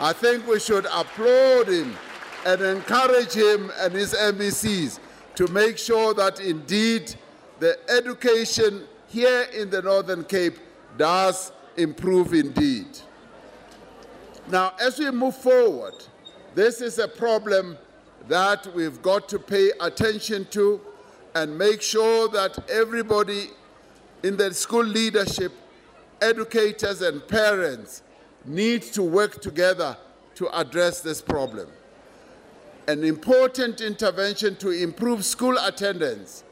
I 0.00 0.12
think 0.12 0.46
we 0.46 0.60
should 0.60 0.86
applaud 0.86 1.68
him 1.68 1.96
and 2.44 2.60
encourage 2.60 3.32
him 3.32 3.70
and 3.78 3.92
his 3.92 4.14
MECs 4.14 4.98
to 5.36 5.46
make 5.48 5.78
sure 5.78 6.14
that 6.14 6.40
indeed 6.40 7.14
the 7.60 7.78
education 7.90 8.84
here 9.08 9.46
in 9.54 9.70
the 9.70 9.82
Northern 9.82 10.24
Cape 10.24 10.58
does 10.96 11.52
improve 11.76 12.34
indeed. 12.34 12.86
Now, 14.50 14.72
as 14.80 14.98
we 14.98 15.10
move 15.10 15.36
forward, 15.36 15.94
this 16.54 16.80
is 16.80 16.98
a 16.98 17.08
problem 17.08 17.76
that 18.28 18.66
we've 18.74 19.00
got 19.02 19.28
to 19.30 19.38
pay 19.38 19.72
attention 19.80 20.46
to 20.50 20.80
and 21.34 21.56
make 21.56 21.82
sure 21.82 22.28
that 22.28 22.58
everybody 22.70 23.50
in 24.22 24.36
the 24.36 24.52
school 24.52 24.84
leadership, 24.84 25.52
educators, 26.20 27.02
and 27.02 27.26
parents 27.28 28.02
need 28.44 28.82
to 28.82 29.02
work 29.02 29.40
together 29.40 29.96
to 30.34 30.48
address 30.58 31.00
this 31.00 31.20
problem. 31.20 31.68
An 32.86 33.04
important 33.04 33.80
intervention 33.80 34.56
to 34.56 34.70
improve 34.70 35.24
school 35.24 35.56
attendance 35.58 36.44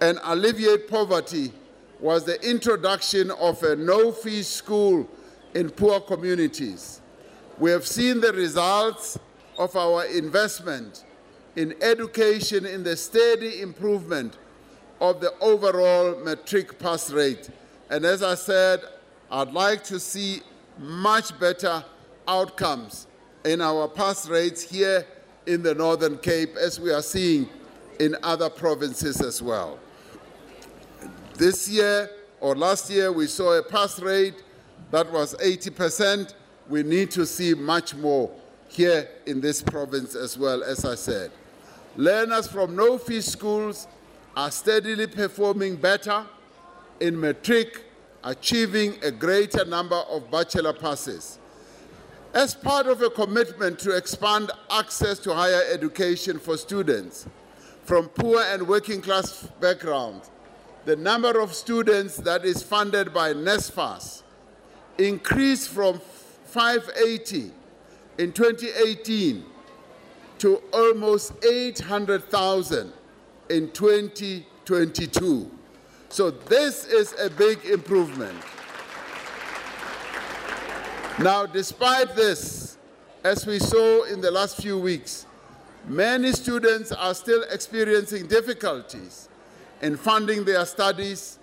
and 0.00 0.18
alleviate 0.24 0.88
poverty 0.88 1.52
was 2.04 2.22
the 2.24 2.38
introduction 2.46 3.30
of 3.30 3.62
a 3.62 3.74
no 3.76 4.12
fee 4.12 4.42
school 4.42 5.08
in 5.54 5.70
poor 5.70 5.98
communities. 6.00 7.00
We 7.58 7.70
have 7.70 7.86
seen 7.86 8.20
the 8.20 8.30
results 8.30 9.18
of 9.56 9.74
our 9.74 10.04
investment 10.04 11.06
in 11.56 11.74
education 11.80 12.66
in 12.66 12.84
the 12.84 12.94
steady 12.94 13.62
improvement 13.62 14.36
of 15.00 15.22
the 15.22 15.32
overall 15.40 16.22
matric 16.22 16.78
pass 16.78 17.10
rate. 17.10 17.48
And 17.88 18.04
as 18.04 18.22
I 18.22 18.34
said, 18.34 18.82
I'd 19.30 19.52
like 19.52 19.82
to 19.84 19.98
see 19.98 20.42
much 20.78 21.40
better 21.40 21.82
outcomes 22.28 23.06
in 23.46 23.62
our 23.62 23.88
pass 23.88 24.28
rates 24.28 24.60
here 24.60 25.06
in 25.46 25.62
the 25.62 25.74
Northern 25.74 26.18
Cape 26.18 26.54
as 26.56 26.78
we 26.78 26.92
are 26.92 27.00
seeing 27.00 27.48
in 27.98 28.14
other 28.22 28.50
provinces 28.50 29.22
as 29.22 29.40
well. 29.40 29.78
This 31.34 31.68
year 31.68 32.10
or 32.40 32.54
last 32.54 32.88
year, 32.90 33.10
we 33.10 33.26
saw 33.26 33.58
a 33.58 33.62
pass 33.62 33.98
rate 33.98 34.42
that 34.92 35.10
was 35.10 35.34
80%. 35.34 36.32
We 36.68 36.84
need 36.84 37.10
to 37.12 37.26
see 37.26 37.54
much 37.54 37.94
more 37.96 38.30
here 38.68 39.08
in 39.26 39.40
this 39.40 39.60
province 39.60 40.14
as 40.14 40.38
well, 40.38 40.62
as 40.62 40.84
I 40.84 40.94
said. 40.94 41.32
Learners 41.96 42.46
from 42.46 42.76
no 42.76 42.98
fee 42.98 43.20
schools 43.20 43.88
are 44.36 44.50
steadily 44.50 45.06
performing 45.08 45.76
better 45.76 46.24
in 47.00 47.20
matric, 47.20 47.84
achieving 48.22 48.94
a 49.02 49.10
greater 49.10 49.64
number 49.64 49.96
of 49.96 50.30
bachelor 50.30 50.72
passes. 50.72 51.38
As 52.32 52.54
part 52.54 52.86
of 52.86 53.02
a 53.02 53.10
commitment 53.10 53.78
to 53.80 53.96
expand 53.96 54.50
access 54.70 55.18
to 55.20 55.34
higher 55.34 55.62
education 55.72 56.38
for 56.38 56.56
students 56.56 57.26
from 57.84 58.08
poor 58.08 58.40
and 58.42 58.66
working 58.66 59.00
class 59.00 59.48
backgrounds, 59.60 60.30
the 60.84 60.96
number 60.96 61.40
of 61.40 61.54
students 61.54 62.16
that 62.18 62.44
is 62.44 62.62
funded 62.62 63.12
by 63.14 63.32
NSFAS 63.32 64.22
increased 64.98 65.70
from 65.70 66.00
580 66.44 67.50
in 68.18 68.32
2018 68.32 69.44
to 70.38 70.62
almost 70.72 71.32
800,000 71.44 72.92
in 73.48 73.70
2022. 73.70 75.50
So 76.10 76.30
this 76.30 76.86
is 76.86 77.14
a 77.18 77.30
big 77.30 77.64
improvement. 77.64 78.36
Now, 81.18 81.46
despite 81.46 82.14
this, 82.14 82.76
as 83.24 83.46
we 83.46 83.58
saw 83.58 84.04
in 84.04 84.20
the 84.20 84.30
last 84.30 84.60
few 84.60 84.78
weeks, 84.78 85.26
many 85.86 86.32
students 86.32 86.92
are 86.92 87.14
still 87.14 87.42
experiencing 87.50 88.26
difficulties 88.26 89.28
in 89.82 89.96
funding 89.96 90.44
their 90.44 90.64
studies, 90.64 91.38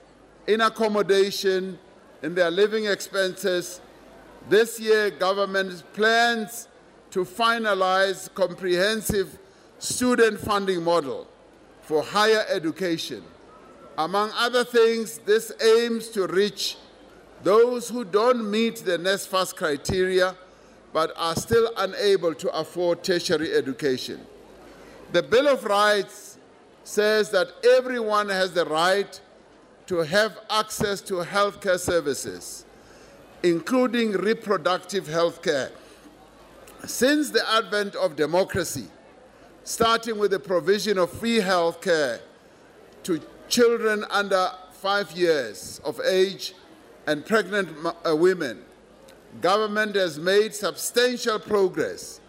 in 0.48 0.62
accommodation, 0.62 1.78
in 2.22 2.36
their 2.36 2.52
living 2.52 2.86
expenses. 2.86 3.82
This 4.50 4.80
year, 4.80 5.12
government 5.12 5.84
plans 5.94 6.68
to 7.12 7.26
finalize 7.26 8.34
comprehensive 8.34 9.38
student 9.80 10.40
funding 10.40 10.84
model 10.84 11.28
for 11.82 12.04
higher 12.04 12.46
education. 12.50 13.24
Among 13.98 14.32
other 14.36 14.64
things, 14.64 15.18
this 15.20 15.52
aims 15.62 16.08
to 16.10 16.28
reach 16.28 16.78
those 17.44 17.90
who 17.90 18.06
don't 18.06 18.50
meet 18.50 18.78
the 18.78 18.98
NSFAS 18.98 19.56
criteria 19.56 20.36
but 20.94 21.14
are 21.16 21.36
still 21.36 21.72
unable 21.78 22.34
to 22.36 22.50
afford 22.52 23.04
tertiary 23.04 23.54
education. 23.54 24.20
The 25.12 25.24
Bill 25.24 25.48
of 25.48 25.64
Rights 25.64 26.31
says 26.92 27.30
that 27.30 27.48
everyone 27.78 28.28
has 28.28 28.52
the 28.52 28.66
right 28.66 29.22
to 29.86 30.00
have 30.00 30.38
access 30.50 31.00
to 31.00 31.14
healthcare 31.16 31.80
services, 31.80 32.66
including 33.44 34.12
reproductive 34.12 35.08
health 35.08 35.42
care. 35.42 35.72
Since 36.86 37.30
the 37.30 37.50
advent 37.50 37.96
of 37.96 38.18
democracy, 38.18 38.88
starting 39.64 40.18
with 40.20 40.32
the 40.32 40.40
provision 40.40 40.98
of 40.98 41.10
free 41.10 41.38
health 41.38 41.80
care 41.80 42.20
to 43.04 43.22
children 43.48 44.04
under 44.10 44.52
five 44.74 45.14
years 45.14 45.80
of 45.86 46.02
age 46.02 46.54
and 47.08 47.26
pregnant 47.26 47.70
uh, 48.06 48.14
women, 48.14 48.66
government 49.40 49.96
has 49.96 50.20
made 50.20 50.54
substantial 50.54 51.40
progress 51.40 52.20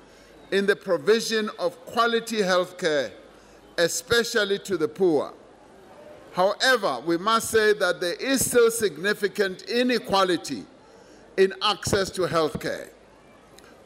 in 0.53 0.67
the 0.67 0.77
provision 0.77 1.51
of 1.59 1.85
quality 1.85 2.43
health 2.43 2.79
care, 2.79 3.11
especially 3.79 4.59
to 4.61 4.77
the 4.77 4.89
poor. 4.89 5.33
However, 6.33 7.01
we 7.05 7.19
must 7.19 7.51
say 7.51 7.75
that 7.75 8.01
there 8.01 8.15
is 8.15 8.45
still 8.45 8.71
significant 8.71 9.63
inequality 9.63 10.65
in 11.37 11.53
access 11.63 12.11
to 12.11 12.23
health 12.23 12.61
care. 12.61 12.91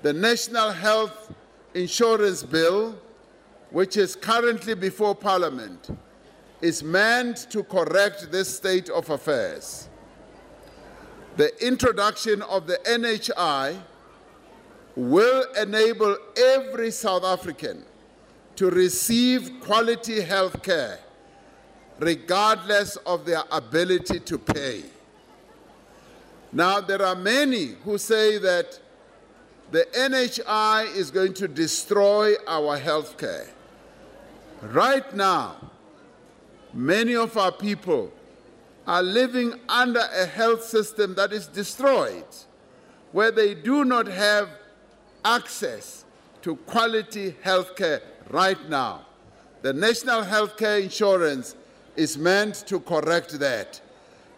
The 0.03 0.12
National 0.12 0.70
Health 0.70 1.34
Insurance 1.74 2.43
Bill, 2.43 2.97
which 3.70 3.97
is 3.97 4.14
currently 4.14 4.74
before 4.74 5.14
Parliament, 5.14 5.91
is 6.61 6.82
meant 6.82 7.51
to 7.51 7.62
correct 7.64 8.30
this 8.30 8.55
state 8.55 8.89
of 8.89 9.11
affairs. 9.11 9.89
The 11.37 11.51
introduction 11.66 12.43
of 12.43 12.66
the 12.66 12.78
NHI 12.87 13.78
will 14.95 15.45
enable 15.61 16.16
every 16.37 16.91
South 16.91 17.24
African 17.24 17.84
to 18.57 18.71
receive 18.71 19.61
quality 19.61 20.21
health 20.21 20.63
care 20.63 20.99
regardless 21.99 22.97
of 22.97 23.25
their 23.25 23.43
ability 23.51 24.21
to 24.21 24.39
pay. 24.39 24.83
Now, 26.53 26.81
there 26.81 27.03
are 27.03 27.15
many 27.15 27.69
who 27.85 27.99
say 27.99 28.39
that 28.39 28.79
the 29.71 29.87
NHI 29.97 30.95
is 30.95 31.11
going 31.11 31.35
to 31.35 31.49
destroy 31.49 32.35
our 32.47 32.79
health 32.79 33.19
care. 33.19 33.49
Right 34.63 35.15
now, 35.15 35.71
many 36.73 37.17
of 37.17 37.37
our 37.37 37.53
people 37.53 38.13
are 38.87 39.03
living 39.03 39.55
under 39.69 40.03
a 40.15 40.27
health 40.27 40.63
system 40.63 41.15
that 41.15 41.33
is 41.33 41.47
destroyed, 41.47 42.25
where 43.13 43.31
they 43.31 43.55
do 43.55 43.85
not 43.85 44.07
have 44.07 44.49
access 45.25 46.05
to 46.43 46.57
quality 46.57 47.35
health 47.43 47.75
care 47.75 48.01
right 48.31 48.68
now. 48.68 49.07
The 49.62 49.72
National 49.72 50.22
Health 50.22 50.57
Care 50.57 50.79
Insurance 50.79 51.57
is 51.97 52.16
meant 52.18 52.66
to 52.66 52.81
correct 52.81 53.39
that. 53.39 53.81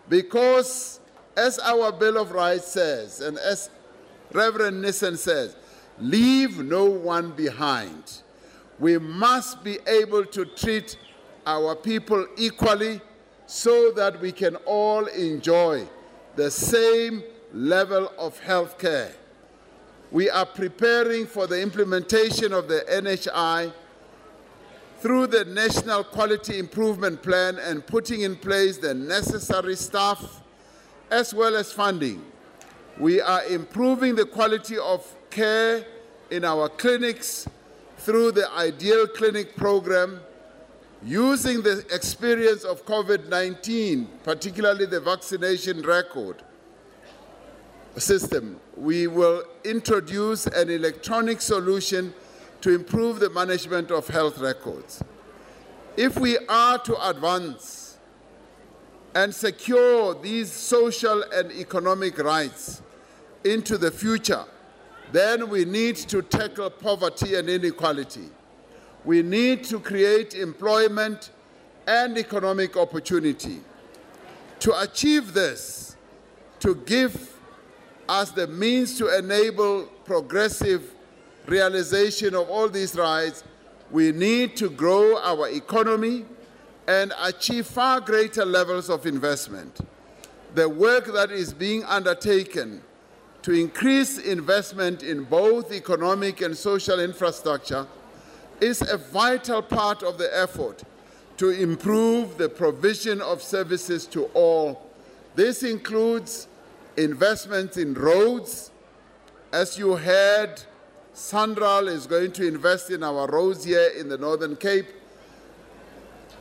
Because, 0.08 1.00
as 1.36 1.58
our 1.58 1.92
Bill 1.92 2.18
of 2.18 2.32
Rights 2.32 2.68
says, 2.68 3.20
and 3.20 3.38
as 3.38 3.70
Reverend 4.32 4.80
Nissen 4.82 5.16
says, 5.16 5.56
leave 5.98 6.58
no 6.58 6.84
one 6.84 7.32
behind. 7.32 8.22
We 8.78 8.98
must 8.98 9.64
be 9.64 9.78
able 9.86 10.24
to 10.26 10.44
treat 10.44 10.96
our 11.46 11.74
people 11.74 12.26
equally 12.36 13.00
so 13.46 13.90
that 13.92 14.20
we 14.20 14.30
can 14.30 14.56
all 14.66 15.06
enjoy 15.06 15.86
the 16.36 16.50
same 16.50 17.22
level 17.52 18.12
of 18.18 18.38
health 18.40 18.78
care. 18.78 19.12
We 20.10 20.30
are 20.30 20.46
preparing 20.46 21.26
for 21.26 21.46
the 21.46 21.60
implementation 21.60 22.54
of 22.54 22.66
the 22.66 22.80
NHI 22.90 23.72
through 25.00 25.26
the 25.26 25.44
National 25.44 26.02
Quality 26.02 26.58
Improvement 26.58 27.22
Plan 27.22 27.58
and 27.58 27.86
putting 27.86 28.22
in 28.22 28.34
place 28.34 28.78
the 28.78 28.94
necessary 28.94 29.76
staff 29.76 30.42
as 31.10 31.34
well 31.34 31.56
as 31.56 31.72
funding. 31.72 32.24
We 32.98 33.20
are 33.20 33.44
improving 33.44 34.14
the 34.14 34.24
quality 34.24 34.78
of 34.78 35.06
care 35.30 35.84
in 36.30 36.42
our 36.44 36.70
clinics 36.70 37.46
through 37.98 38.32
the 38.32 38.50
Ideal 38.52 39.06
Clinic 39.08 39.56
program, 39.56 40.20
using 41.04 41.62
the 41.62 41.84
experience 41.92 42.64
of 42.64 42.84
COVID 42.86 43.28
19, 43.28 44.08
particularly 44.24 44.86
the 44.86 45.00
vaccination 45.00 45.82
record 45.82 46.42
system. 47.96 48.58
We 48.78 49.08
will 49.08 49.42
introduce 49.64 50.46
an 50.46 50.70
electronic 50.70 51.40
solution 51.40 52.14
to 52.60 52.72
improve 52.72 53.18
the 53.18 53.28
management 53.28 53.90
of 53.90 54.06
health 54.06 54.38
records. 54.38 55.02
If 55.96 56.16
we 56.16 56.38
are 56.48 56.78
to 56.78 57.08
advance 57.10 57.98
and 59.16 59.34
secure 59.34 60.14
these 60.14 60.52
social 60.52 61.24
and 61.34 61.50
economic 61.50 62.18
rights 62.18 62.80
into 63.42 63.78
the 63.78 63.90
future, 63.90 64.44
then 65.10 65.48
we 65.48 65.64
need 65.64 65.96
to 65.96 66.22
tackle 66.22 66.70
poverty 66.70 67.34
and 67.34 67.48
inequality. 67.48 68.28
We 69.04 69.22
need 69.22 69.64
to 69.64 69.80
create 69.80 70.34
employment 70.34 71.30
and 71.88 72.16
economic 72.16 72.76
opportunity. 72.76 73.60
To 74.60 74.80
achieve 74.80 75.34
this, 75.34 75.96
to 76.60 76.76
give 76.76 77.37
us 78.08 78.30
the 78.30 78.46
means 78.46 78.96
to 78.98 79.16
enable 79.16 79.84
progressive 80.04 80.94
realization 81.46 82.34
of 82.34 82.48
all 82.48 82.68
these 82.68 82.94
rights, 82.96 83.44
we 83.90 84.12
need 84.12 84.56
to 84.56 84.70
grow 84.70 85.18
our 85.18 85.48
economy 85.48 86.24
and 86.86 87.12
achieve 87.20 87.66
far 87.66 88.00
greater 88.00 88.44
levels 88.44 88.88
of 88.88 89.06
investment. 89.06 89.80
The 90.54 90.68
work 90.68 91.12
that 91.12 91.30
is 91.30 91.52
being 91.52 91.84
undertaken 91.84 92.82
to 93.42 93.52
increase 93.52 94.18
investment 94.18 95.02
in 95.02 95.24
both 95.24 95.72
economic 95.72 96.40
and 96.40 96.56
social 96.56 97.00
infrastructure 97.00 97.86
is 98.60 98.82
a 98.82 98.96
vital 98.96 99.62
part 99.62 100.02
of 100.02 100.18
the 100.18 100.36
effort 100.36 100.82
to 101.36 101.50
improve 101.50 102.36
the 102.36 102.48
provision 102.48 103.20
of 103.22 103.42
services 103.42 104.06
to 104.06 104.24
all. 104.34 104.90
This 105.34 105.62
includes 105.62 106.48
investments 106.98 107.76
in 107.76 107.94
roads. 107.94 108.70
As 109.52 109.78
you 109.78 109.96
heard 109.96 110.62
Sanral 111.14 111.88
is 111.88 112.06
going 112.06 112.32
to 112.32 112.46
invest 112.46 112.90
in 112.90 113.02
our 113.02 113.26
roads 113.26 113.64
here 113.64 113.90
in 113.98 114.08
the 114.08 114.18
Northern 114.18 114.56
Cape. 114.56 114.86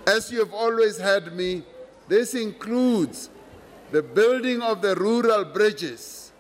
As 0.06 0.32
you 0.32 0.40
have 0.40 0.54
always 0.54 1.00
heard 1.00 1.36
me, 1.36 1.64
this 2.08 2.36
includes 2.36 3.30
the 3.92 4.04
building 4.04 4.62
of 4.62 4.82
the 4.82 4.96
rural 4.96 5.46
bridges. 5.46 6.32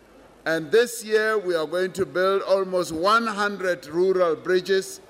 And 0.46 0.72
this 0.72 1.04
year 1.04 1.38
we 1.38 1.56
are 1.56 1.66
going 1.66 1.92
to 1.94 2.06
build 2.06 2.42
almost 2.44 2.92
100 2.92 3.88
rural 3.88 4.36
bridges. 4.36 5.02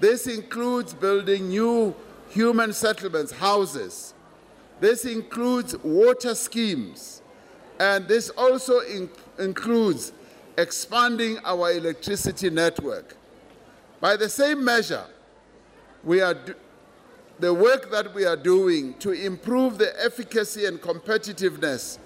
This 0.00 0.26
includes 0.26 0.94
building 0.94 1.48
new 1.48 1.94
human 2.28 2.72
settlements, 2.72 3.32
houses. 3.32 4.14
This 4.80 5.04
includes 5.04 5.76
water 5.78 6.34
schemes. 6.34 7.22
And 7.78 8.06
this 8.06 8.30
also 8.30 8.80
in 8.80 9.10
includes 9.38 10.12
expanding 10.56 11.38
our 11.44 11.72
electricity 11.72 12.50
network. 12.50 13.16
By 14.00 14.16
the 14.16 14.28
same 14.28 14.64
measure, 14.64 15.04
we 16.04 16.20
are 16.20 16.36
the 17.40 17.52
work 17.52 17.90
that 17.90 18.14
we 18.14 18.24
are 18.24 18.36
doing 18.36 18.94
to 18.98 19.10
improve 19.10 19.78
the 19.78 19.92
efficacy 20.04 20.66
and 20.66 20.80
competitiveness 20.80 21.98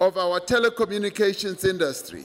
of 0.00 0.16
our 0.16 0.40
telecommunications 0.40 1.64
industry, 1.68 2.24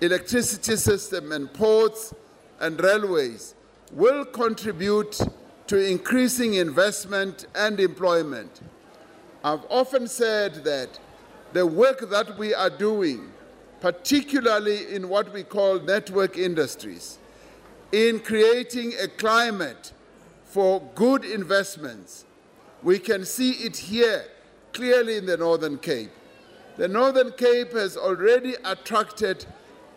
electricity 0.00 0.76
system 0.76 1.32
and 1.32 1.52
ports 1.52 2.14
and 2.60 2.80
railways 2.80 3.54
will 3.92 4.24
contribute 4.24 5.20
to 5.66 5.76
increasing 5.76 6.54
investment 6.54 7.46
and 7.54 7.78
employment. 7.78 8.60
I've 9.42 9.64
often 9.68 10.08
said 10.08 10.64
that 10.64 10.98
the 11.54 11.66
work 11.66 12.10
that 12.10 12.36
we 12.36 12.52
are 12.52 12.70
doing 12.70 13.32
particularly 13.84 14.94
in 14.94 15.10
what 15.10 15.30
we 15.34 15.42
call 15.42 15.78
network 15.78 16.38
industries, 16.38 17.18
in 17.92 18.18
creating 18.18 18.94
a 18.98 19.06
climate 19.06 19.92
for 20.44 20.80
good 20.94 21.22
investments. 21.22 22.24
We 22.82 22.98
can 22.98 23.26
see 23.26 23.50
it 23.50 23.76
here 23.76 24.24
clearly 24.72 25.18
in 25.18 25.26
the 25.26 25.36
Northern 25.36 25.76
Cape. 25.76 26.10
The 26.78 26.88
Northern 26.88 27.32
Cape 27.32 27.72
has 27.72 27.98
already 27.98 28.54
attracted 28.64 29.44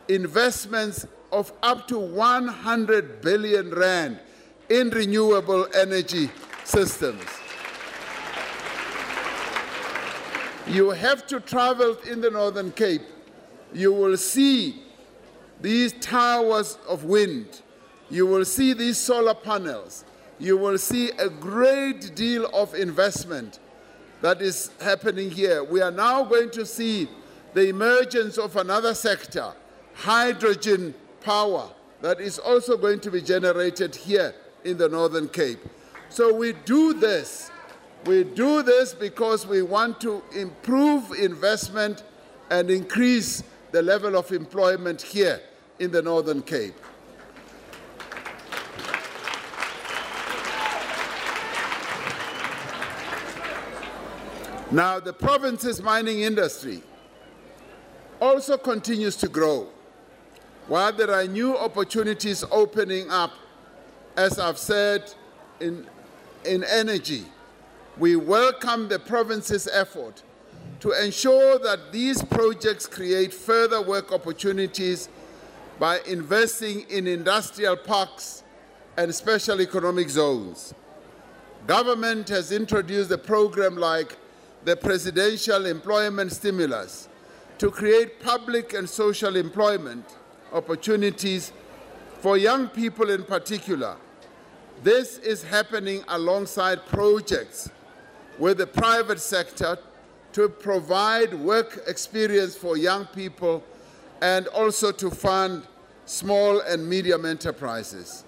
investments 0.10 1.08
of 1.32 1.54
up 1.64 1.88
to 1.88 1.98
100 1.98 3.22
billion 3.22 3.72
rand 3.72 4.20
in 4.68 4.90
renewable 4.90 5.66
energy 5.74 6.30
systems. 6.66 7.24
You 10.70 10.90
have 10.92 11.26
to 11.28 11.40
travel 11.40 11.96
in 12.10 12.22
the 12.22 12.30
Northern 12.30 12.72
Cape 12.72 13.02
you 13.74 13.94
will 13.94 14.18
see 14.18 14.82
these 15.62 15.94
towers 15.94 16.78
of 16.88 17.04
wind. 17.04 17.62
You 18.10 18.26
will 18.26 18.46
see 18.46 18.74
these 18.74 18.98
solar 18.98 19.34
panels. 19.34 20.06
You 20.40 20.58
will 20.58 20.78
see 20.78 21.10
a 21.12 21.30
great 21.30 22.16
deal 22.16 22.46
of 22.54 22.76
investment 22.76 23.60
that 24.22 24.42
is 24.42 24.72
happening 24.82 25.30
here. 25.30 25.64
We 25.64 25.82
are 25.82 25.92
now 25.92 26.24
going 26.24 26.52
to 26.52 26.66
see 26.66 27.10
the 27.54 27.70
emergence 27.70 28.38
of 28.38 28.56
another 28.56 28.94
sector, 28.94 29.54
hydrogen 29.94 30.94
power, 31.22 31.70
that 32.02 32.22
is 32.22 32.38
also 32.38 32.78
going 32.78 33.00
to 33.02 33.12
be 33.12 33.22
generated 33.22 33.96
here 33.96 34.34
in 34.64 34.78
the 34.78 34.88
Northern 34.88 35.28
Cape. 35.28 35.60
So 36.10 36.34
we 36.34 36.54
do 36.54 36.94
this. 36.94 37.52
We 38.08 38.24
do 38.24 38.64
this 38.64 38.94
because 38.94 39.46
we 39.46 39.62
want 39.62 40.00
to 40.00 40.24
improve 40.34 41.12
investment 41.12 42.04
and 42.50 42.72
increase 42.72 43.44
the 43.74 43.82
level 43.82 44.16
of 44.16 44.32
employment 44.32 45.02
here 45.02 45.42
in 45.80 45.92
the 45.92 46.02
Northern 46.02 46.42
Cape. 46.42 46.74
Now, 54.72 55.02
the 55.02 55.12
province's 55.12 55.82
mining 55.82 56.22
industry 56.22 56.84
also 58.22 58.58
continues 58.58 59.18
to 59.18 59.28
grow, 59.28 59.68
while 60.68 60.94
there 60.94 61.12
are 61.12 61.26
new 61.26 61.58
opportunities 61.58 62.46
opening 62.52 63.12
up, 63.12 63.34
as 64.16 64.40
I've 64.40 64.58
said, 64.58 65.14
in, 65.60 65.86
in 66.46 66.64
energy 66.64 67.26
We 68.00 68.16
welcome 68.16 68.90
the 68.90 69.00
province's 69.00 69.68
effort 69.68 70.22
to 70.82 70.92
ensure 71.04 71.58
that 71.58 71.92
these 71.92 72.22
projects 72.22 72.86
create 72.86 73.34
further 73.34 73.82
work 73.82 74.12
opportunities 74.12 75.10
by 75.80 76.02
investing 76.06 76.82
in 76.92 77.08
industrial 77.08 77.76
parks 77.76 78.44
and 78.98 79.14
special 79.16 79.62
economic 79.62 80.10
zones. 80.12 80.76
Government 81.66 82.30
has 82.30 82.52
introduced 82.52 83.10
a 83.10 83.18
program 83.18 83.76
like 83.76 84.16
the 84.64 84.76
Presidential 84.76 85.66
Employment 85.66 86.32
Stimulus 86.32 87.10
to 87.58 87.72
create 87.72 88.22
public 88.22 88.74
and 88.74 88.88
social 88.88 89.36
employment 89.36 90.06
opportunities 90.54 91.52
for 92.20 92.38
young 92.38 92.68
people 92.68 93.10
in 93.10 93.24
particular. 93.24 93.96
This 94.84 95.18
is 95.18 95.44
happening 95.44 96.04
alongside 96.08 96.86
projects 96.86 97.72
with 98.38 98.58
the 98.58 98.68
private 98.68 99.20
sector 99.20 99.78
to 100.34 100.50
provide 100.50 101.34
work 101.34 101.80
experience 101.88 102.56
for 102.56 102.78
young 102.78 103.06
people 103.08 103.64
and 104.22 104.48
also 104.48 104.92
to 104.92 105.10
fund 105.10 105.64
small 106.06 106.60
and 106.62 106.88
medium 106.88 107.26
enterprises. 107.26 108.24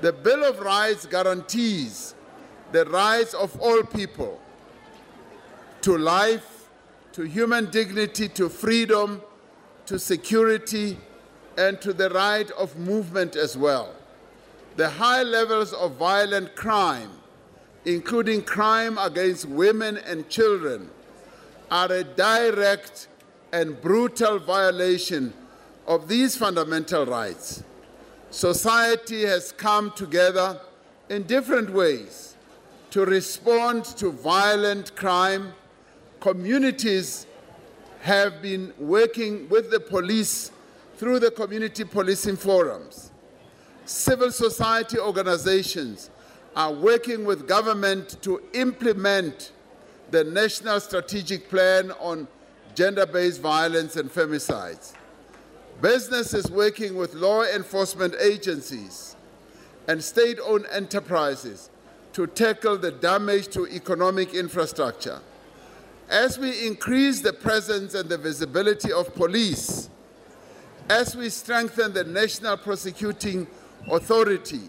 The 0.00 0.12
Bill 0.12 0.44
of 0.44 0.60
Rights 0.60 1.06
guarantees 1.06 2.14
the 2.72 2.84
rights 2.86 3.34
of 3.34 3.58
all 3.60 3.82
people 3.82 4.40
to 5.82 5.98
life, 5.98 6.68
to 7.12 7.22
human 7.22 7.70
dignity, 7.70 8.28
to 8.28 8.48
freedom, 8.48 9.20
to 9.86 9.98
security, 9.98 10.98
and 11.58 11.80
to 11.80 11.92
the 11.92 12.08
right 12.10 12.50
of 12.52 12.76
movement 12.78 13.36
as 13.36 13.56
well. 13.56 13.94
The 14.76 14.88
high 14.88 15.22
levels 15.22 15.72
of 15.72 15.96
violent 15.96 16.56
crime, 16.56 17.10
including 17.84 18.42
crime 18.42 18.98
against 18.98 19.46
women 19.46 19.96
and 19.98 20.28
children, 20.28 20.90
are 21.70 21.90
a 21.90 22.04
direct 22.04 23.08
and 23.52 23.80
brutal 23.80 24.38
violation 24.38 25.32
of 25.86 26.06
these 26.08 26.36
fundamental 26.36 27.06
rights. 27.06 27.64
Society 28.30 29.22
has 29.22 29.52
come 29.52 29.90
together 29.92 30.60
in 31.08 31.22
different 31.24 31.70
ways 31.70 32.36
to 32.90 33.04
respond 33.04 33.84
to 33.84 34.10
violent 34.10 34.94
crime. 34.96 35.52
Communities 36.20 37.26
have 38.00 38.40
been 38.42 38.72
working 38.78 39.48
with 39.48 39.70
the 39.70 39.80
police 39.80 40.50
through 40.96 41.18
the 41.18 41.30
community 41.30 41.84
policing 41.84 42.36
forums. 42.36 43.10
Civil 43.84 44.30
society 44.30 44.98
organizations 44.98 46.10
are 46.54 46.72
working 46.72 47.24
with 47.24 47.48
government 47.48 48.20
to 48.22 48.42
implement 48.52 49.52
the 50.10 50.24
National 50.24 50.80
Strategic 50.80 51.48
Plan 51.48 51.90
on 51.92 52.28
Gender-Based 52.74 53.40
Violence 53.40 53.96
and 53.96 54.10
Femicides. 54.10 54.92
Business 55.80 56.34
is 56.34 56.50
working 56.50 56.96
with 56.96 57.14
law 57.14 57.42
enforcement 57.44 58.14
agencies 58.20 59.16
and 59.88 60.02
state-owned 60.02 60.66
enterprises 60.70 61.70
to 62.12 62.26
tackle 62.26 62.76
the 62.76 62.90
damage 62.90 63.48
to 63.48 63.66
economic 63.68 64.34
infrastructure. 64.34 65.20
As 66.10 66.38
we 66.38 66.66
increase 66.66 67.20
the 67.22 67.32
presence 67.32 67.94
and 67.94 68.08
the 68.08 68.18
visibility 68.18 68.92
of 68.92 69.14
police, 69.14 69.88
as 70.90 71.16
we 71.16 71.30
strengthen 71.30 71.94
the 71.94 72.04
National 72.04 72.58
Prosecuting 72.58 73.46
Authority 73.90 74.60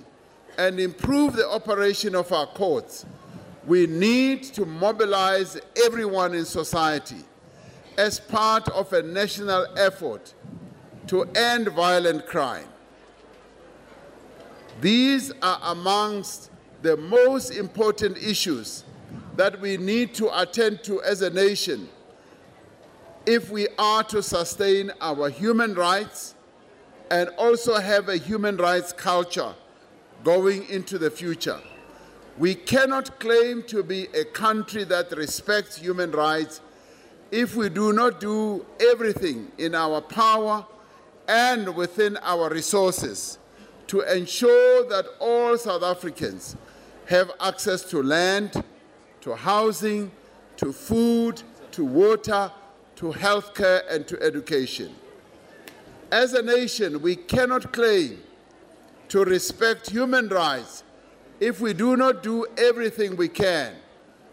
and 0.57 0.79
improve 0.79 1.35
the 1.35 1.47
operation 1.49 2.15
of 2.15 2.31
our 2.31 2.47
courts, 2.47 3.05
we 3.65 3.87
need 3.87 4.43
to 4.43 4.65
mobilize 4.65 5.59
everyone 5.85 6.33
in 6.33 6.45
society 6.45 7.23
as 7.97 8.19
part 8.19 8.67
of 8.69 8.91
a 8.93 9.01
national 9.01 9.65
effort 9.77 10.33
to 11.07 11.23
end 11.35 11.67
violent 11.69 12.25
crime. 12.25 12.67
These 14.81 15.31
are 15.41 15.59
amongst 15.63 16.49
the 16.81 16.97
most 16.97 17.51
important 17.51 18.17
issues 18.17 18.83
that 19.35 19.59
we 19.61 19.77
need 19.77 20.13
to 20.15 20.41
attend 20.41 20.83
to 20.83 21.01
as 21.03 21.21
a 21.21 21.29
nation 21.29 21.87
if 23.25 23.49
we 23.49 23.67
are 23.77 24.03
to 24.03 24.21
sustain 24.21 24.91
our 24.99 25.29
human 25.29 25.73
rights 25.73 26.35
and 27.09 27.29
also 27.37 27.79
have 27.79 28.09
a 28.09 28.17
human 28.17 28.57
rights 28.57 28.91
culture 28.91 29.53
going 30.23 30.67
into 30.69 30.97
the 30.97 31.11
future. 31.11 31.59
We 32.37 32.55
cannot 32.55 33.19
claim 33.19 33.63
to 33.63 33.83
be 33.83 34.07
a 34.15 34.25
country 34.25 34.83
that 34.85 35.11
respects 35.11 35.77
human 35.77 36.11
rights 36.11 36.61
if 37.31 37.55
we 37.55 37.69
do 37.69 37.93
not 37.93 38.19
do 38.19 38.65
everything 38.79 39.51
in 39.57 39.75
our 39.75 40.01
power 40.01 40.65
and 41.27 41.75
within 41.75 42.17
our 42.17 42.49
resources 42.49 43.37
to 43.87 44.01
ensure 44.01 44.87
that 44.89 45.05
all 45.19 45.57
South 45.57 45.83
Africans 45.83 46.55
have 47.07 47.31
access 47.39 47.83
to 47.83 48.01
land, 48.01 48.63
to 49.21 49.35
housing, 49.35 50.11
to 50.57 50.71
food, 50.71 51.43
to 51.71 51.85
water, 51.85 52.51
to 52.95 53.11
healthcare, 53.11 53.81
and 53.89 54.07
to 54.07 54.21
education. 54.21 54.93
As 56.11 56.33
a 56.33 56.41
nation, 56.41 57.01
we 57.01 57.15
cannot 57.15 57.73
claim 57.73 58.22
to 59.09 59.23
respect 59.23 59.89
human 59.89 60.27
rights 60.29 60.83
if 61.39 61.59
we 61.59 61.73
do 61.73 61.97
not 61.97 62.23
do 62.23 62.45
everything 62.57 63.15
we 63.15 63.27
can 63.27 63.75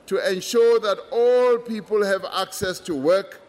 to 0.07 0.18
ensure 0.31 0.81
that 0.81 0.99
all 1.12 1.59
people 1.59 2.05
have 2.05 2.25
access 2.33 2.81
to 2.81 2.95
work, 2.95 3.41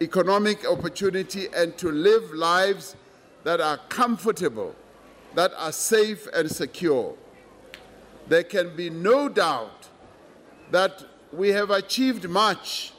economic 0.00 0.66
opportunity, 0.66 1.46
and 1.54 1.76
to 1.78 1.90
live 1.90 2.30
lives 2.32 2.96
that 3.44 3.60
are 3.60 3.78
comfortable, 3.88 4.74
that 5.34 5.52
are 5.56 5.72
safe 5.72 6.26
and 6.34 6.50
secure. 6.50 7.14
There 8.28 8.44
can 8.44 8.76
be 8.76 8.90
no 8.90 9.28
doubt 9.28 9.88
that 10.70 11.04
we 11.32 11.50
have 11.50 11.70
achieved 11.70 12.28
much 12.28 12.92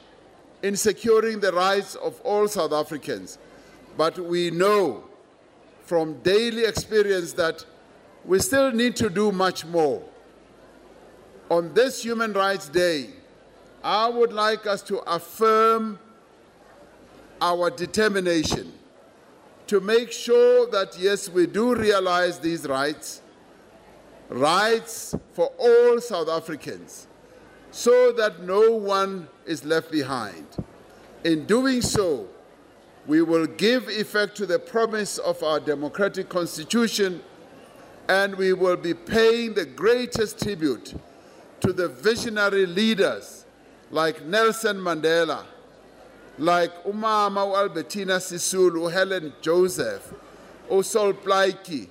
in 0.62 0.76
securing 0.76 1.40
the 1.40 1.52
rights 1.52 1.94
of 1.94 2.20
all 2.22 2.48
South 2.48 2.72
Africans, 2.72 3.38
but 3.96 4.18
we 4.18 4.50
know 4.50 5.04
from 5.88 6.12
daily 6.20 6.66
experience 6.66 7.32
that 7.32 7.64
we 8.26 8.38
still 8.40 8.70
need 8.70 8.94
to 8.94 9.08
do 9.08 9.32
much 9.32 9.64
more. 9.64 10.02
On 11.48 11.72
this 11.72 12.04
Human 12.04 12.34
Rights 12.34 12.68
Day, 12.68 13.08
I 13.82 14.06
would 14.06 14.34
like 14.34 14.66
us 14.66 14.82
to 14.82 14.98
affirm 15.10 15.98
our 17.40 17.70
determination 17.70 18.70
to 19.68 19.80
make 19.80 20.12
sure 20.12 20.70
that, 20.70 20.94
yes, 20.98 21.30
we 21.30 21.46
do 21.46 21.74
realize 21.74 22.38
these 22.38 22.66
rights, 22.66 23.22
rights 24.28 25.14
for 25.32 25.46
all 25.58 26.02
South 26.02 26.28
Africans, 26.28 27.06
so 27.70 28.12
that 28.12 28.42
no 28.42 28.72
one 28.72 29.26
is 29.46 29.64
left 29.64 29.90
behind. 29.90 30.46
In 31.24 31.46
doing 31.46 31.80
so, 31.80 32.28
we 33.08 33.22
will 33.22 33.46
give 33.46 33.88
effect 33.88 34.36
to 34.36 34.44
the 34.44 34.58
promise 34.58 35.16
of 35.16 35.42
our 35.42 35.58
democratic 35.58 36.28
constitution 36.28 37.22
and 38.06 38.34
we 38.36 38.52
will 38.52 38.76
be 38.76 38.92
paying 38.92 39.54
the 39.54 39.64
greatest 39.64 40.42
tribute 40.42 40.94
to 41.60 41.72
the 41.72 41.88
visionary 41.88 42.66
leaders 42.66 43.46
like 43.90 44.24
Nelson 44.26 44.76
Mandela, 44.76 45.46
like 46.36 46.84
Umama 46.84 47.56
Albertina 47.56 48.16
Sisulu, 48.16 48.92
Helen 48.92 49.32
Joseph, 49.40 50.12
Osol 50.70 51.14
Plaatje, 51.14 51.88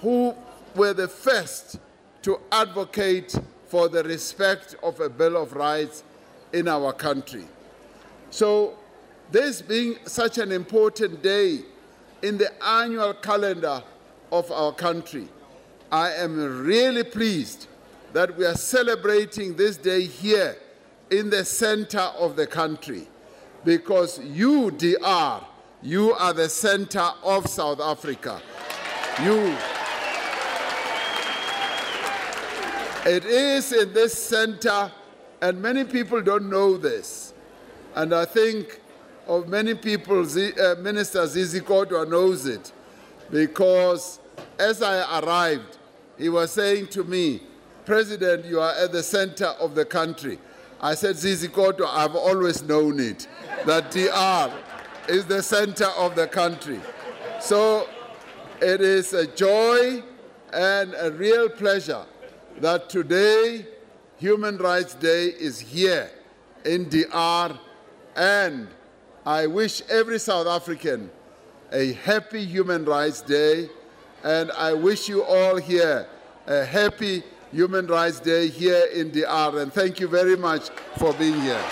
who 0.00 0.34
were 0.74 0.94
the 0.94 1.08
first 1.08 1.78
to 2.22 2.40
advocate 2.50 3.38
for 3.66 3.90
the 3.90 4.02
respect 4.04 4.74
of 4.82 5.00
a 5.00 5.10
Bill 5.10 5.36
of 5.36 5.52
Rights 5.52 6.02
in 6.54 6.66
our 6.66 6.94
country. 6.94 7.44
So, 8.30 8.78
this 9.30 9.62
being 9.62 9.96
such 10.04 10.38
an 10.38 10.52
important 10.52 11.22
day 11.22 11.60
in 12.22 12.38
the 12.38 12.50
annual 12.62 13.14
calendar 13.14 13.82
of 14.32 14.50
our 14.50 14.72
country. 14.72 15.28
I 15.90 16.12
am 16.12 16.64
really 16.64 17.04
pleased 17.04 17.66
that 18.12 18.36
we 18.36 18.44
are 18.44 18.54
celebrating 18.54 19.56
this 19.56 19.76
day 19.76 20.02
here 20.04 20.56
in 21.10 21.30
the 21.30 21.44
center 21.44 22.00
of 22.18 22.36
the 22.36 22.46
country 22.46 23.08
because 23.64 24.18
you, 24.20 24.70
DR, 24.70 25.44
you 25.82 26.12
are 26.14 26.32
the 26.32 26.48
center 26.48 27.10
of 27.22 27.46
South 27.46 27.80
Africa. 27.80 28.40
You. 29.22 29.56
It 33.06 33.24
is 33.24 33.72
in 33.72 33.92
this 33.94 34.12
center 34.12 34.90
And 35.40 35.62
many 35.62 35.84
people 35.84 36.20
don't 36.20 36.50
know 36.50 36.76
this. 36.76 37.32
And 37.94 38.12
I 38.12 38.24
think 38.24 38.80
of 39.28 39.48
many 39.48 39.74
people, 39.74 40.24
Z- 40.24 40.58
uh, 40.58 40.76
Minister 40.76 41.26
Zizi 41.26 41.60
Kodwa 41.60 42.08
knows 42.08 42.46
it 42.46 42.72
because 43.30 44.18
as 44.58 44.82
I 44.82 45.20
arrived, 45.20 45.78
he 46.16 46.28
was 46.28 46.50
saying 46.50 46.88
to 46.88 47.04
me, 47.04 47.42
President, 47.84 48.44
you 48.44 48.60
are 48.60 48.72
at 48.74 48.92
the 48.92 49.02
center 49.02 49.46
of 49.60 49.74
the 49.74 49.84
country. 49.84 50.38
I 50.80 50.94
said, 50.94 51.16
Zizi 51.16 51.48
Kodwa, 51.48 51.86
I've 51.88 52.14
always 52.16 52.62
known 52.62 53.00
it, 53.00 53.28
that 53.66 53.90
DR 53.90 54.52
is 55.08 55.26
the 55.26 55.42
center 55.42 55.86
of 55.96 56.14
the 56.14 56.26
country. 56.26 56.80
So 57.40 57.88
it 58.60 58.80
is 58.80 59.12
a 59.12 59.26
joy 59.26 60.02
and 60.52 60.94
a 60.98 61.10
real 61.12 61.48
pleasure 61.48 62.04
that 62.60 62.88
today, 62.88 63.66
Human 64.18 64.56
Rights 64.58 64.94
Day, 64.94 65.26
is 65.26 65.60
here 65.60 66.10
in 66.64 66.88
DR, 66.88 67.58
and 68.16 68.68
I 69.28 69.46
wish 69.46 69.82
every 69.90 70.18
South 70.18 70.46
African 70.46 71.10
a 71.70 71.92
happy 71.92 72.46
Human 72.46 72.86
Rights 72.86 73.20
Day, 73.20 73.68
and 74.24 74.50
I 74.52 74.72
wish 74.72 75.06
you 75.06 75.22
all 75.22 75.56
here 75.56 76.08
a 76.46 76.64
happy 76.64 77.22
Human 77.52 77.86
Rights 77.86 78.20
Day 78.20 78.48
here 78.48 78.86
in 78.86 79.10
DR, 79.10 79.58
and 79.58 79.70
thank 79.70 80.00
you 80.00 80.08
very 80.08 80.34
much 80.34 80.70
for 80.96 81.12
being 81.12 81.38
here. 81.42 81.62